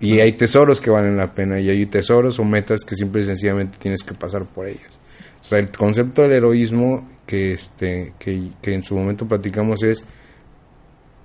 [0.00, 3.24] Y hay tesoros que valen la pena y hay tesoros o metas que simple y
[3.24, 4.98] sencillamente tienes que pasar por ellas.
[5.40, 10.04] O sea, el concepto del heroísmo que, este, que, que en su momento platicamos es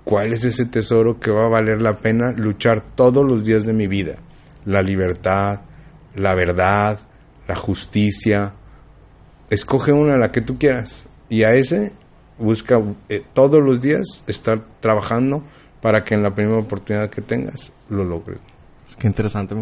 [0.04, 3.72] cuál es ese tesoro que va a valer la pena luchar todos los días de
[3.72, 4.16] mi vida.
[4.64, 5.60] La libertad,
[6.14, 6.98] la verdad,
[7.46, 8.52] la justicia.
[9.50, 11.08] Escoge una, la que tú quieras.
[11.28, 11.92] Y a ese
[12.38, 15.42] busca eh, todos los días estar trabajando
[15.80, 18.38] para que en la primera oportunidad que tengas lo logres.
[18.86, 19.54] Es que interesante.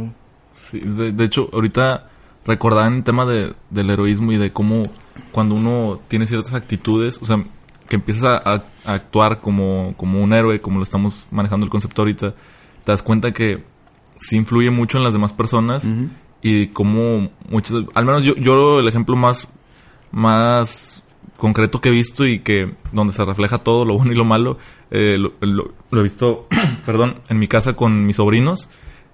[0.55, 2.09] Sí, de, hecho, ahorita
[2.45, 4.85] recordaba en el tema de, del heroísmo y de cómo
[5.33, 7.43] cuando uno tiene ciertas actitudes, o sea,
[7.89, 12.35] que empiezas a, actuar como, como un héroe, como lo estamos manejando el concepto ahorita,
[12.85, 13.65] te das cuenta que
[14.19, 15.89] sí influye mucho en las demás personas
[16.41, 19.49] y como muchas, al menos yo, yo el ejemplo más,
[20.12, 20.96] más
[21.37, 24.59] concreto que he visto y que donde se refleja todo lo bueno y lo malo,
[24.90, 26.46] eh, lo, he visto,
[26.87, 28.68] perdón, en mi casa con mis sobrinos,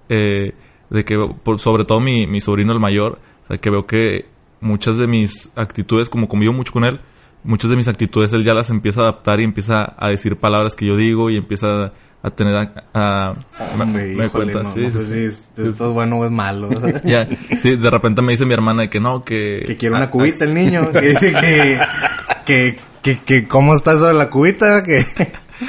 [0.09, 0.53] eh,
[0.89, 1.15] de que
[1.57, 3.19] sobre todo mi, mi sobrino el mayor,
[3.61, 4.25] que veo que
[4.61, 6.99] muchas de mis actitudes, como convivo mucho con él,
[7.43, 10.75] muchas de mis actitudes él ya las empieza a adaptar y empieza a decir palabras
[10.75, 13.35] que yo digo y empieza a tener a,
[13.85, 14.63] me, cuenta.
[14.65, 16.69] sí, sí, esto es bueno o es malo.
[17.03, 17.27] Ya
[17.61, 20.53] sí de repente me dice mi hermana que no que que quiere una cubita el
[20.53, 21.15] niño que,
[22.45, 25.05] que, que, que, cómo está eso de la cubita que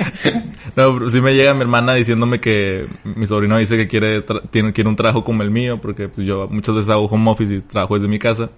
[0.76, 4.88] no sí me llega mi hermana diciéndome que mi sobrino dice que quiere tiene quiere
[4.88, 7.94] un trabajo como el mío porque pues, yo muchas veces hago home office y trabajo
[7.94, 8.50] desde mi casa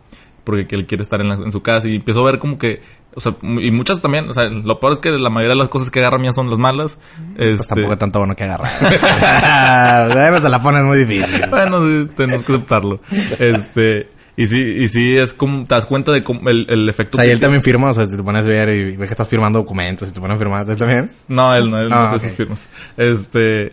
[0.44, 2.82] porque él quiere estar en, en su casa y empiezo a ver como que
[3.16, 5.68] o sea, y muchas también, o sea, lo peor es que la mayoría de las
[5.68, 6.98] cosas que agarra mías son las malas.
[7.34, 7.66] Pues este...
[7.74, 8.68] tampoco tanto bueno que agarra.
[10.42, 11.46] se la pones muy difícil.
[11.48, 13.00] bueno, sí, tenemos que aceptarlo.
[13.38, 17.16] Este, y sí, y sí es como, te das cuenta de cómo el, el efecto.
[17.16, 19.08] O sea, y él también firma, o sea, si te pones a ver y ves
[19.08, 21.10] que estás firmando documentos, y te pones a firmar, ¿él también?
[21.28, 22.68] No, él no, él no ah, hace sus firmas.
[22.98, 23.72] Este,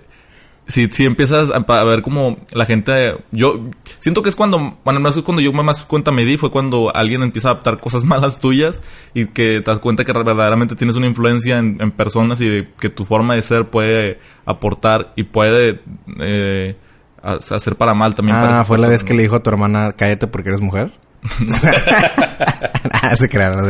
[0.68, 5.10] si, si empiezas a, ver como la gente, yo siento que es cuando, bueno, no
[5.10, 8.40] es cuando yo más cuenta me di, fue cuando alguien empieza a adaptar cosas malas
[8.40, 8.82] tuyas
[9.14, 13.06] y que te das cuenta que verdaderamente tienes una influencia en, personas y que tu
[13.06, 15.82] forma de ser puede aportar y puede
[16.20, 16.76] eh,
[17.22, 18.38] hacer para mal también.
[18.38, 20.94] Ah, fue la vez que le dijo a tu hermana, cállate porque eres mujer.
[22.92, 23.70] ah, se crearon.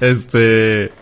[0.00, 0.92] Este...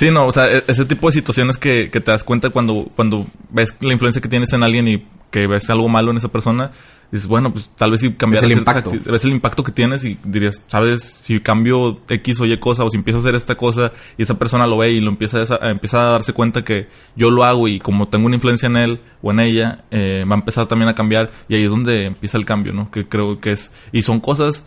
[0.00, 2.88] Sí, no, o sea, e-, ese tipo de situaciones que, que te das cuenta cuando,
[2.96, 6.28] cuando ves la influencia que tienes en alguien y que ves algo malo en esa
[6.28, 6.70] persona,
[7.12, 8.92] dices, bueno, pues tal vez si cambiar el impacto.
[9.04, 12.88] ves el impacto que tienes y dirías, sabes, si cambio X o Y cosa o
[12.88, 15.68] si empiezo a hacer esta cosa y esa persona lo ve y lo empieza a,
[15.68, 19.00] empieza a darse cuenta que yo lo hago y como tengo una influencia en él
[19.20, 22.38] o en ella, eh, va a empezar también a cambiar y ahí es donde empieza
[22.38, 22.90] el cambio, ¿no?
[22.90, 24.64] Que creo que es, y son cosas,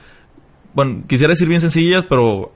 [0.73, 2.53] bueno, quisiera decir bien sencillas, pero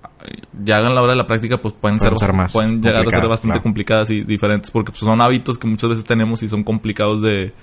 [0.63, 2.13] ya hagan la hora de la práctica, pues pueden, ser,
[2.51, 6.06] pueden llegar a ser bastante complicadas y diferentes, porque pues, son hábitos que muchas veces
[6.06, 7.53] tenemos y son complicados de,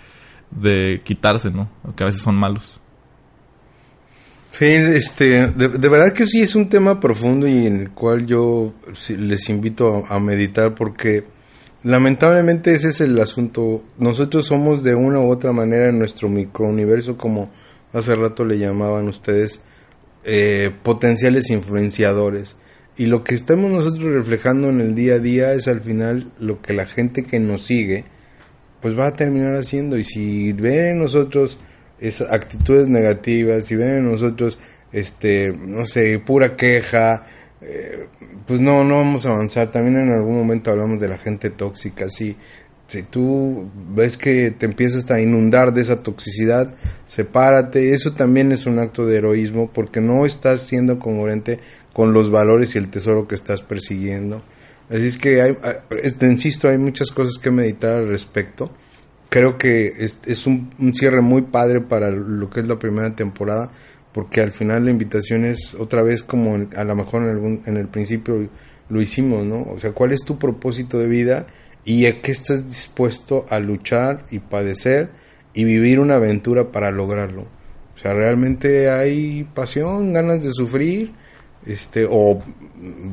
[0.51, 1.69] de quitarse, ¿no?
[1.97, 2.81] Que a veces son malos.
[4.57, 8.73] Sí, este, de, verdad que sí es un tema profundo y en el cual yo
[9.19, 11.25] les invito a, meditar porque
[11.83, 13.83] lamentablemente ese es el asunto.
[13.99, 17.51] Nosotros somos de una u otra manera en nuestro microuniverso, como
[17.93, 19.61] hace rato le llamaban ustedes,
[20.25, 22.57] eh, potenciales influenciadores.
[22.97, 26.63] Y lo que estamos nosotros reflejando en el día a día es al final lo
[26.63, 28.05] que la gente que nos sigue
[28.81, 29.97] pues va a terminar haciendo.
[29.97, 31.59] Y si ven en nosotros
[31.99, 34.59] esas actitudes negativas, si ven en nosotros,
[34.93, 37.27] este, no sé, pura queja,
[37.63, 38.07] eh,
[38.47, 39.71] pues no, no vamos a avanzar.
[39.71, 42.37] También en algún momento hablamos de la gente tóxica, sí
[42.87, 46.75] si tú ves que te empiezas a inundar de esa toxicidad,
[47.07, 47.93] sepárate.
[47.95, 51.61] Eso también es un acto de heroísmo porque no estás siendo congruente
[51.93, 54.43] con los valores y el tesoro que estás persiguiendo.
[54.91, 55.57] Así es que, hay,
[56.21, 58.71] insisto, hay muchas cosas que meditar al respecto.
[59.31, 63.71] Creo que es, es un, cierre muy padre para lo que es la primera temporada,
[64.13, 67.77] porque al final la invitación es otra vez como a lo mejor en, algún, en
[67.79, 68.49] el principio
[68.91, 69.63] lo hicimos, ¿no?
[69.63, 71.47] O sea, ¿cuál es tu propósito de vida?
[71.85, 75.11] Y a qué estás dispuesto a luchar y padecer
[75.53, 77.43] y vivir una aventura para lograrlo.
[77.95, 81.13] O sea, realmente hay pasión, ganas de sufrir,
[81.67, 82.43] este, o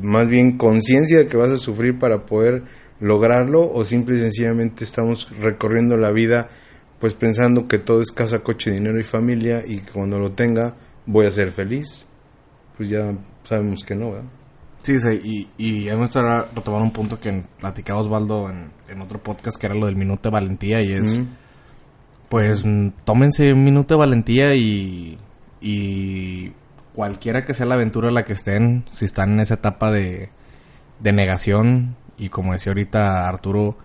[0.02, 2.62] más bien conciencia de que vas a sufrir para poder
[3.00, 6.48] lograrlo o simple y sencillamente estamos recorriendo la vida
[6.98, 10.76] pues pensando que todo es casa, coche, dinero y familia y que cuando lo tenga
[11.04, 12.04] voy a ser feliz.
[12.76, 13.12] Pues ya
[13.44, 14.28] sabemos que no, ¿verdad?
[14.82, 19.20] Sí, sí, y, y es nuestra retomar un punto que platicaba Osvaldo en, en, otro
[19.20, 21.20] podcast que era lo del minuto de valentía y es,
[22.28, 22.64] pues,
[23.04, 25.18] tómense un minuto de valentía y,
[25.60, 26.52] y
[26.94, 30.30] cualquiera que sea la aventura en la que estén, si están en esa etapa de,
[30.98, 33.76] de negación y como decía ahorita Arturo,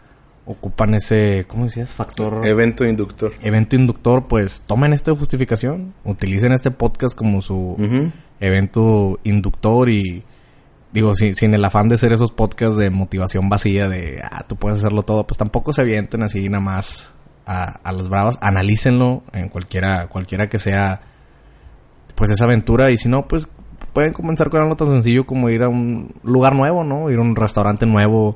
[0.48, 1.89] ocupan ese, ¿cómo decías?
[1.89, 2.45] Factor...
[2.45, 3.34] Evento inductor.
[3.41, 10.24] Evento inductor, pues tomen esta justificación, utilicen este podcast como su evento inductor y
[10.98, 14.56] digo, sin, sin el afán de ser esos podcasts de motivación vacía de, ah, tú
[14.56, 17.14] puedes hacerlo todo, pues tampoco se avienten así nada más
[17.45, 21.02] a, a las bravas, analícenlo en cualquiera, cualquiera que sea
[22.16, 22.89] pues esa aventura.
[22.89, 23.48] Y si no, pues
[23.93, 27.12] pueden comenzar con algo tan sencillo como ir a un lugar nuevo, ¿no?
[27.12, 28.36] Ir a un restaurante nuevo,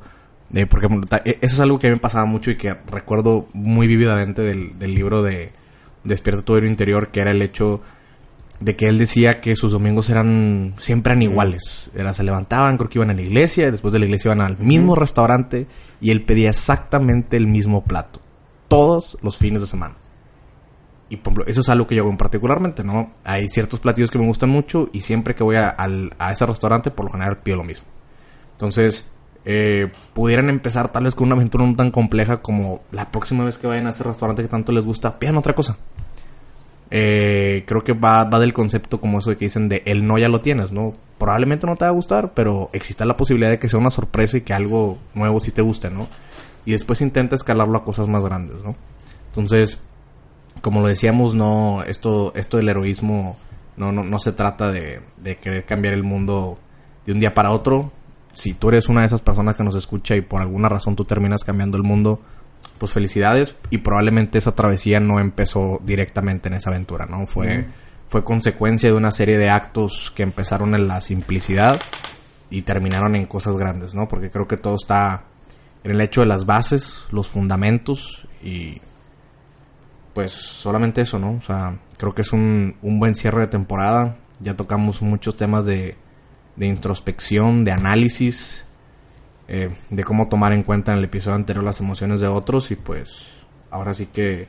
[0.53, 3.87] eh, porque eso es algo que a mí me pasaba mucho y que recuerdo muy
[3.87, 5.51] vívidamente del, del libro de
[6.03, 7.81] Despierta tu héroe interior, que era el hecho
[8.61, 11.89] de que él decía que sus domingos eran siempre eran iguales.
[11.95, 14.41] Era, se levantaban, creo que iban a la iglesia, y después de la iglesia iban
[14.41, 15.67] al mismo restaurante
[15.99, 18.21] y él pedía exactamente el mismo plato.
[18.67, 19.95] Todos los fines de semana.
[21.09, 23.11] Y por ejemplo, eso es algo que yo hago particularmente, ¿no?
[23.25, 26.89] Hay ciertos platillos que me gustan mucho y siempre que voy a, a ese restaurante,
[26.91, 27.85] por lo general pido lo mismo.
[28.53, 29.11] Entonces,
[29.43, 33.57] eh, pudieran empezar tal vez con una aventura no tan compleja como la próxima vez
[33.57, 35.77] que vayan a ese restaurante que tanto les gusta, pidan otra cosa.
[36.93, 40.17] Eh, creo que va, va del concepto como eso de que dicen de el no
[40.17, 40.93] ya lo tienes, ¿no?
[41.17, 44.37] Probablemente no te va a gustar, pero existe la posibilidad de que sea una sorpresa
[44.37, 46.07] y que algo nuevo sí te guste, ¿no?
[46.65, 48.75] Y después intenta escalarlo a cosas más grandes, ¿no?
[49.27, 49.79] Entonces,
[50.61, 53.37] como lo decíamos, no, esto, esto del heroísmo
[53.77, 56.59] no, no, no se trata de, de querer cambiar el mundo
[57.05, 57.91] de un día para otro,
[58.33, 61.05] si tú eres una de esas personas que nos escucha y por alguna razón tú
[61.05, 62.21] terminas cambiando el mundo,
[62.81, 67.27] pues felicidades y probablemente esa travesía no empezó directamente en esa aventura, ¿no?
[67.27, 67.67] Fue,
[68.07, 71.79] fue consecuencia de una serie de actos que empezaron en la simplicidad
[72.49, 74.07] y terminaron en cosas grandes, ¿no?
[74.07, 75.25] Porque creo que todo está
[75.83, 78.81] en el hecho de las bases, los fundamentos y
[80.15, 81.33] pues solamente eso, ¿no?
[81.33, 84.17] O sea, creo que es un, un buen cierre de temporada.
[84.39, 85.97] Ya tocamos muchos temas de
[86.55, 88.65] de introspección, de análisis,
[89.53, 92.77] eh, de cómo tomar en cuenta en el episodio anterior las emociones de otros y
[92.77, 93.27] pues
[93.69, 94.47] ahora sí que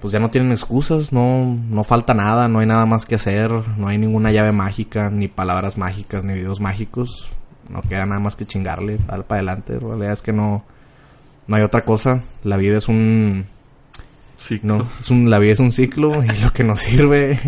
[0.00, 3.48] pues ya no tienen excusas, no, no falta nada, no hay nada más que hacer,
[3.76, 7.30] no hay ninguna llave mágica, ni palabras mágicas, ni videos mágicos,
[7.68, 10.64] no queda nada más que chingarle, darle para adelante, la realidad es que no,
[11.46, 13.46] no hay otra cosa, la vida es un
[14.64, 17.38] no, es un, la vida es un ciclo y lo que nos sirve,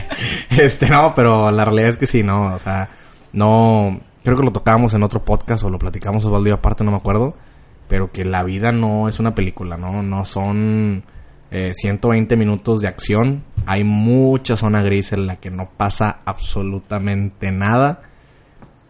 [0.50, 2.90] este no, pero la realidad es que sí, no, o sea,
[3.32, 3.98] no,
[4.28, 6.98] creo que lo tocábamos en otro podcast o lo platicamos Osvaldo y aparte, no me
[6.98, 7.34] acuerdo.
[7.88, 10.02] Pero que la vida no es una película, ¿no?
[10.02, 11.02] No son
[11.50, 13.44] 120 eh, minutos de acción.
[13.64, 18.02] Hay mucha zona gris en la que no pasa absolutamente nada.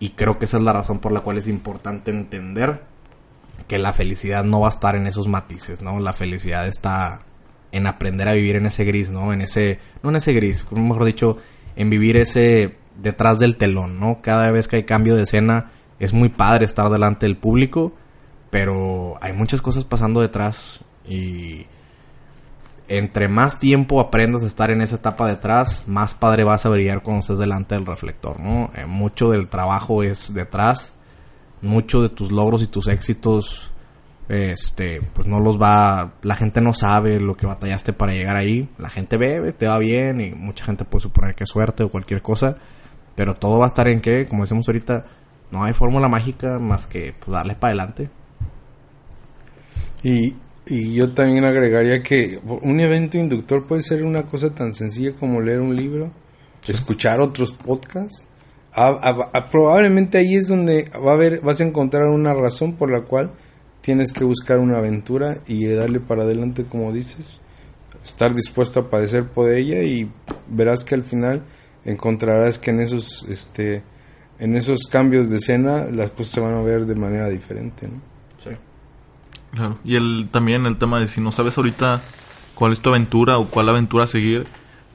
[0.01, 2.83] Y creo que esa es la razón por la cual es importante entender
[3.69, 6.01] que la felicidad no va a estar en esos matices, ¿no?
[6.01, 7.21] La felicidad está
[7.71, 9.33] en aprender a vivir en ese gris, ¿no?
[9.33, 11.37] En ese, no en ese gris, mejor dicho,
[11.77, 14.21] en vivir ese detrás del telón, ¿no?
[14.21, 17.93] Cada vez que hay cambio de escena es muy padre estar delante del público,
[18.51, 21.67] pero hay muchas cosas pasando detrás y
[22.89, 27.03] entre más tiempo aprendas a estar en esa etapa detrás, más padre vas a brillar
[27.03, 28.71] cuando estés delante del reflector, ¿no?
[28.75, 30.93] Eh, mucho del trabajo es detrás,
[31.61, 33.73] mucho de tus logros y tus éxitos
[34.29, 38.69] este, pues no los va, la gente no sabe lo que batallaste para llegar ahí,
[38.79, 41.89] la gente bebe, te va bien y mucha gente puede suponer que es suerte o
[41.89, 42.59] cualquier cosa,
[43.19, 45.05] pero todo va a estar en que, como decimos ahorita,
[45.51, 48.11] no hay fórmula mágica más que pues, darle para adelante.
[50.05, 55.17] Y, y yo también agregaría que un evento inductor puede ser una cosa tan sencilla
[55.19, 56.13] como leer un libro,
[56.69, 58.25] escuchar otros podcasts.
[59.51, 63.33] probablemente ahí es donde va a haber, vas a encontrar una razón por la cual
[63.81, 67.41] tienes que buscar una aventura y darle para adelante como dices,
[68.05, 70.09] estar dispuesto a padecer por ella y
[70.49, 71.43] verás que al final
[71.89, 73.83] encontrarás que en esos este
[74.39, 78.01] en esos cambios de escena las cosas se van a ver de manera diferente, ¿no?
[78.39, 78.51] Sí.
[79.53, 79.79] Claro.
[79.85, 82.03] Y el también el tema de si no sabes ahorita
[82.55, 84.47] cuál es tu aventura o cuál aventura seguir,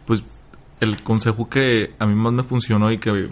[0.05, 0.23] pues
[0.79, 3.29] el consejo que a mí más me funcionó y que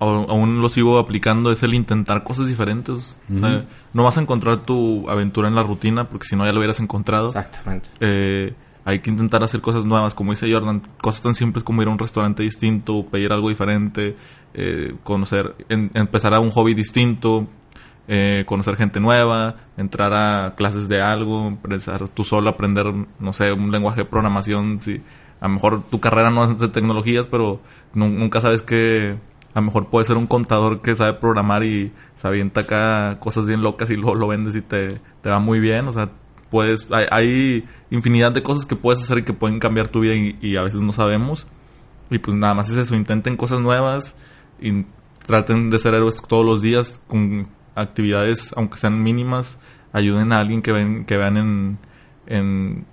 [0.00, 3.16] aún lo sigo aplicando es el intentar cosas diferentes.
[3.28, 6.80] no vas a encontrar tu aventura en la rutina porque si no ya lo hubieras
[6.80, 7.28] encontrado.
[7.28, 7.90] Exactamente.
[8.00, 8.54] Eh,
[8.88, 11.90] hay que intentar hacer cosas nuevas, como dice Jordan, cosas tan simples como ir a
[11.90, 14.16] un restaurante distinto, pedir algo diferente,
[14.54, 17.46] eh, conocer, empezar a un hobby distinto,
[18.08, 22.86] eh, conocer gente nueva, entrar a clases de algo, empezar tú solo a aprender,
[23.20, 24.80] no sé, un lenguaje de programación.
[24.80, 25.02] Si,
[25.38, 27.60] a lo mejor tu carrera no es de tecnologías, pero
[27.92, 29.18] nunca sabes que
[29.52, 33.46] a lo mejor puede ser un contador que sabe programar y se avienta acá cosas
[33.46, 34.88] bien locas y luego lo vendes y te,
[35.20, 35.86] te va muy bien.
[35.88, 36.08] O sea,
[36.50, 40.14] puedes, hay, hay, infinidad de cosas que puedes hacer y que pueden cambiar tu vida
[40.14, 41.46] y, a veces no sabemos.
[42.10, 44.16] Y pues nada más es eso, intenten cosas nuevas
[44.60, 44.84] y
[45.26, 49.58] traten de ser héroes todos los días con actividades, aunque sean mínimas,
[49.92, 51.78] ayuden a alguien que ven, que vean en,
[52.26, 52.86] en,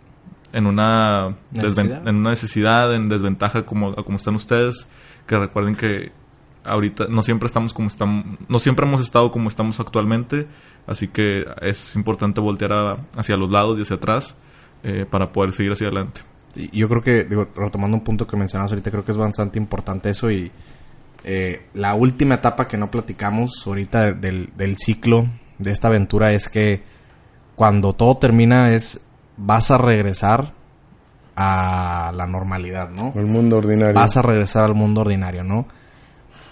[0.52, 2.08] en una ¿Necesidad?
[2.08, 4.88] en una necesidad, en desventaja como, como están ustedes,
[5.28, 6.12] que recuerden que
[6.66, 10.48] ahorita no siempre estamos como estamos, no siempre hemos estado como estamos actualmente,
[10.88, 14.36] así que es importante voltear hacia los lados y hacia atrás
[14.84, 16.22] eh, para poder seguir hacia adelante.
[16.72, 20.10] yo creo que, digo, retomando un punto que mencionabas ahorita, creo que es bastante importante
[20.10, 20.52] eso y
[21.24, 25.26] eh, la última etapa que no platicamos ahorita del, del ciclo
[25.58, 26.84] de esta aventura es que
[27.56, 29.02] cuando todo termina es
[29.38, 30.54] vas a regresar
[31.36, 33.14] a la normalidad, ¿no?
[33.16, 33.94] Al mundo ordinario.
[33.94, 35.66] Vas a regresar al mundo ordinario, ¿no?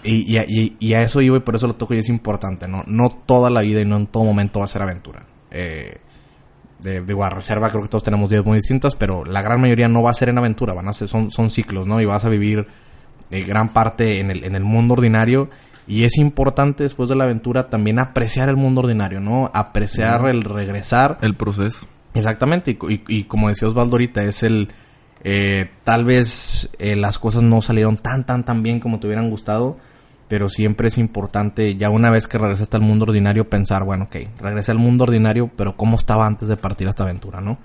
[0.02, 2.84] Y, y, y, a eso iba y por eso lo toco y es importante, ¿no?
[2.86, 5.24] No toda la vida y no en todo momento va a ser aventura.
[5.50, 5.98] Eh,
[6.80, 9.88] de, digo, a reserva creo que todos tenemos días muy distintas, pero la gran mayoría
[9.88, 12.00] no va a ser en aventura, van a ser, son, son ciclos, ¿no?
[12.00, 12.66] Y vas a vivir
[13.30, 15.48] eh, gran parte en el, en el mundo ordinario
[15.86, 19.50] y es importante después de la aventura también apreciar el mundo ordinario, ¿no?
[19.52, 21.18] Apreciar el regresar.
[21.20, 21.86] El proceso.
[22.14, 24.68] Exactamente, y, y, como decía Osvaldo ahorita, es el...
[25.26, 29.30] Eh, tal vez eh, las cosas no salieron tan, tan, tan bien como te hubieran
[29.30, 29.78] gustado,
[30.28, 34.16] pero siempre es importante, ya una vez que regresaste al mundo ordinario, pensar, bueno, ok,
[34.38, 37.58] regresé al mundo ordinario, pero ¿cómo estaba antes de partir esta aventura, no?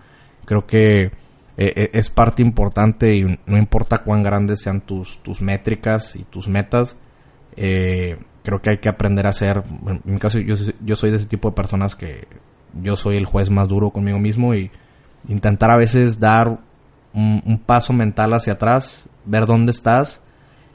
[0.45, 1.11] Creo que eh,
[1.57, 6.47] eh, es parte importante y no importa cuán grandes sean tus, tus métricas y tus
[6.47, 6.95] metas,
[7.55, 11.27] creo que hay que aprender a ser, en mi caso yo, yo soy de ese
[11.27, 12.25] tipo de personas que
[12.73, 14.71] yo soy el juez más duro conmigo mismo y
[15.27, 16.59] intentar a veces dar
[17.13, 20.21] un paso mental hacia atrás, ver dónde estás,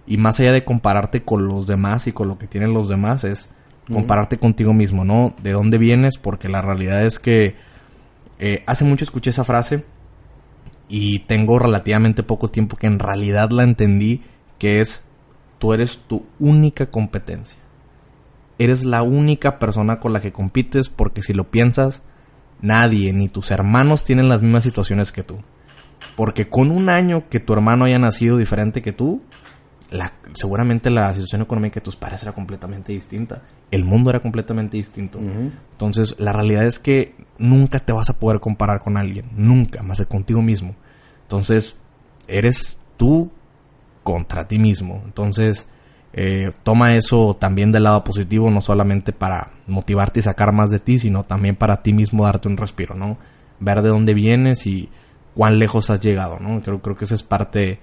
[0.06, 3.24] y más allá de compararte con los demás y con lo que tienen los demás,
[3.24, 3.48] es
[3.90, 5.34] compararte contigo mismo, ¿no?
[5.42, 7.56] De dónde vienes, porque la realidad es que
[8.38, 9.84] eh, hace mucho escuché esa frase
[10.88, 14.22] y tengo relativamente poco tiempo que en realidad la entendí,
[14.58, 15.04] que es,
[15.58, 17.58] tú eres tu única competencia.
[18.58, 22.02] Eres la única persona con la que compites porque si lo piensas,
[22.60, 25.38] nadie, ni tus hermanos tienen las mismas situaciones que tú.
[26.16, 29.22] Porque con un año que tu hermano haya nacido diferente que tú,
[30.32, 33.42] seguramente la situación económica de tus padres era completamente distinta.
[33.70, 35.18] El mundo era completamente distinto.
[35.18, 39.30] Entonces, la realidad es que nunca te vas a poder comparar con alguien.
[39.36, 40.74] Nunca, más que contigo mismo.
[41.22, 41.76] Entonces,
[42.28, 43.30] eres tú
[44.02, 45.02] contra ti mismo.
[45.04, 45.68] Entonces,
[46.12, 50.78] eh, toma eso también del lado positivo, no solamente para motivarte y sacar más de
[50.78, 53.18] ti, sino también para ti mismo darte un respiro, ¿no?
[53.58, 54.90] Ver de dónde vienes y
[55.34, 56.62] cuán lejos has llegado, ¿no?
[56.62, 57.80] Creo, creo que eso es parte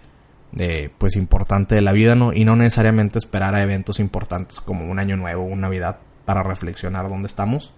[0.98, 2.34] pues importante de la vida, ¿no?
[2.34, 7.08] Y no necesariamente esperar a eventos importantes como un año nuevo, una Navidad, para reflexionar
[7.08, 7.74] dónde estamos.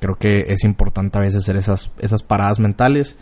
[0.00, 3.16] Creo que es importante a veces hacer esas, esas paradas mentales,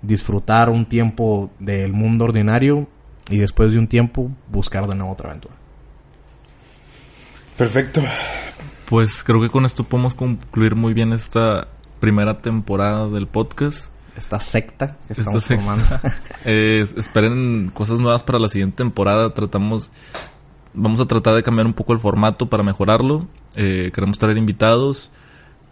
[0.00, 2.88] disfrutar un tiempo del mundo ordinario
[3.28, 5.54] y después de un tiempo buscar de nuevo otra aventura.
[7.58, 8.02] Perfecto.
[8.88, 11.68] Pues creo que con esto podemos concluir muy bien esta
[12.00, 15.84] primera temporada del podcast esta secta que estamos formando.
[16.44, 19.34] eh, esperen cosas nuevas para la siguiente temporada.
[19.34, 19.90] Tratamos,
[20.72, 23.26] vamos a tratar de cambiar un poco el formato para mejorarlo.
[23.56, 25.10] Eh, queremos traer invitados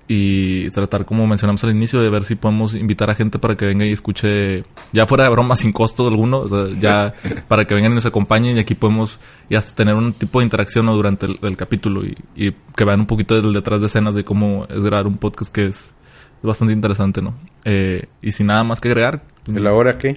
[0.09, 3.67] y tratar, como mencionamos al inicio, de ver si podemos invitar a gente para que
[3.67, 6.47] venga y escuche, ya fuera de broma, sin costo alguno,
[6.81, 7.15] ya
[7.49, 9.19] para que vengan y nos acompañen y aquí podemos
[9.49, 13.07] y hasta tener un tipo de interacción durante el, capítulo y, y, que vean un
[13.07, 15.95] poquito del detrás de escenas de cómo es grabar un podcast que es
[16.43, 17.35] es bastante interesante, ¿no?
[17.65, 19.23] Eh, y sin nada más que agregar.
[19.47, 20.17] ¿El ahora qué?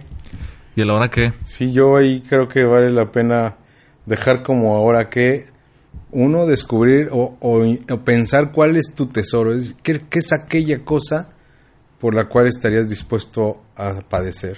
[0.75, 1.33] ¿Y el ahora qué?
[1.45, 3.57] Sí, yo ahí creo que vale la pena
[4.07, 5.47] dejar como ahora qué
[6.11, 7.37] uno descubrir o,
[8.03, 11.29] pensar cuál es tu tesoro, es qué, es aquella cosa
[11.99, 14.57] por la cual estarías dispuesto a padecer.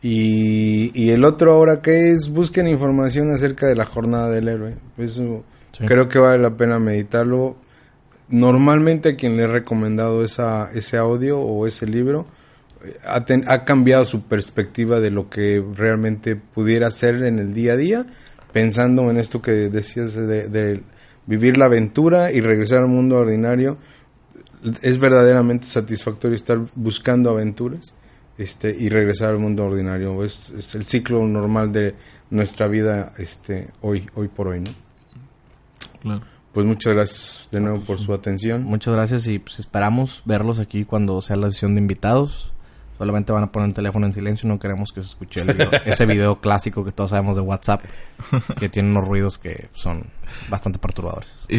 [0.00, 4.76] Y, y el otro ahora que es busquen información acerca de la jornada del héroe.
[4.96, 5.42] Eso
[5.86, 7.56] creo que vale la pena meditarlo
[8.28, 12.26] normalmente a quien le he recomendado esa, ese audio o ese libro
[12.84, 17.76] eh, ha, cambiado su perspectiva de lo que realmente pudiera ser en el día a
[17.76, 18.06] día,
[18.52, 20.82] pensando en esto que decías de,
[21.26, 23.76] vivir la aventura y regresar al mundo ordinario.
[24.82, 27.94] Es verdaderamente satisfactorio estar buscando aventuras
[28.38, 30.24] este, y regresar al mundo ordinario.
[30.24, 31.94] Es, es el ciclo normal de
[32.30, 34.60] nuestra vida este, hoy, hoy por hoy.
[34.60, 34.70] ¿no?
[36.00, 36.37] Claro.
[36.58, 38.64] Pues muchas gracias de nuevo por su atención.
[38.64, 42.52] Muchas gracias y pues esperamos verlos aquí cuando sea la sesión de invitados.
[42.98, 45.70] Solamente van a poner el teléfono en silencio, no queremos que se escuche el video-
[45.86, 47.84] ese video clásico que todos sabemos de WhatsApp,
[48.58, 50.02] que tiene unos ruidos que son
[50.50, 51.46] bastante perturbadores.
[51.48, 51.58] Y,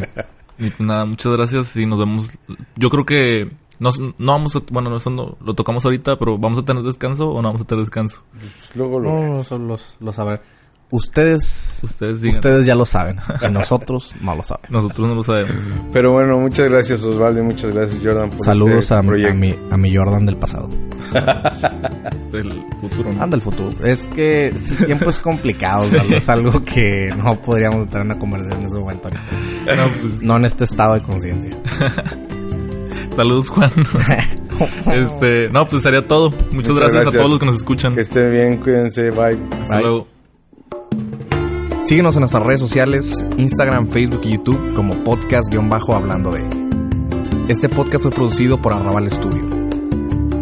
[0.66, 2.30] y nada, muchas gracias y nos vemos.
[2.76, 6.38] Yo creo que no, no vamos a, bueno, no, eso no- lo tocamos ahorita, pero
[6.38, 8.22] ¿vamos a tener descanso o no vamos a tener descanso?
[8.38, 10.42] Pues luego lo No, los, lo sabrán.
[10.92, 12.36] Ustedes, Ustedes digan.
[12.38, 13.18] ustedes ya lo saben,
[13.48, 14.66] y nosotros no lo saben.
[14.72, 15.70] Nosotros no lo sabemos.
[15.94, 19.34] Pero bueno, muchas gracias Osvaldo y muchas gracias Jordan por Saludos este a, mi- a
[19.34, 20.68] mi, a mi Jordan del pasado.
[22.32, 23.22] Del futuro, ¿no?
[23.24, 23.70] Anda el futuro.
[23.84, 26.16] Es que el tiempo es complicado, Osvaldo.
[26.16, 29.10] es algo que no podríamos tener una conversación en ese momento.
[29.12, 31.52] No, pues, No en este estado de conciencia.
[33.16, 33.72] saludos, Juan.
[34.92, 36.32] este, no, pues sería todo.
[36.32, 37.16] Muchas, Muchas gracias, gracias.
[37.16, 37.96] a todos los que nos escuchan.
[37.96, 39.38] Que estén bien, cuídense, bye.
[39.62, 39.84] Hasta Bye.
[39.84, 40.19] luego.
[41.90, 46.48] Síguenos en nuestras redes sociales, Instagram, Facebook y YouTube como podcast-hablando de.
[47.48, 49.48] Este podcast fue producido por Arrabal Studio.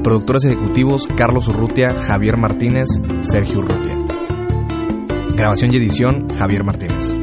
[0.04, 2.90] Productores ejecutivos Carlos Urrutia, Javier Martínez,
[3.22, 3.98] Sergio Urrutia.
[5.38, 7.17] Grabación y edición Javier Martínez.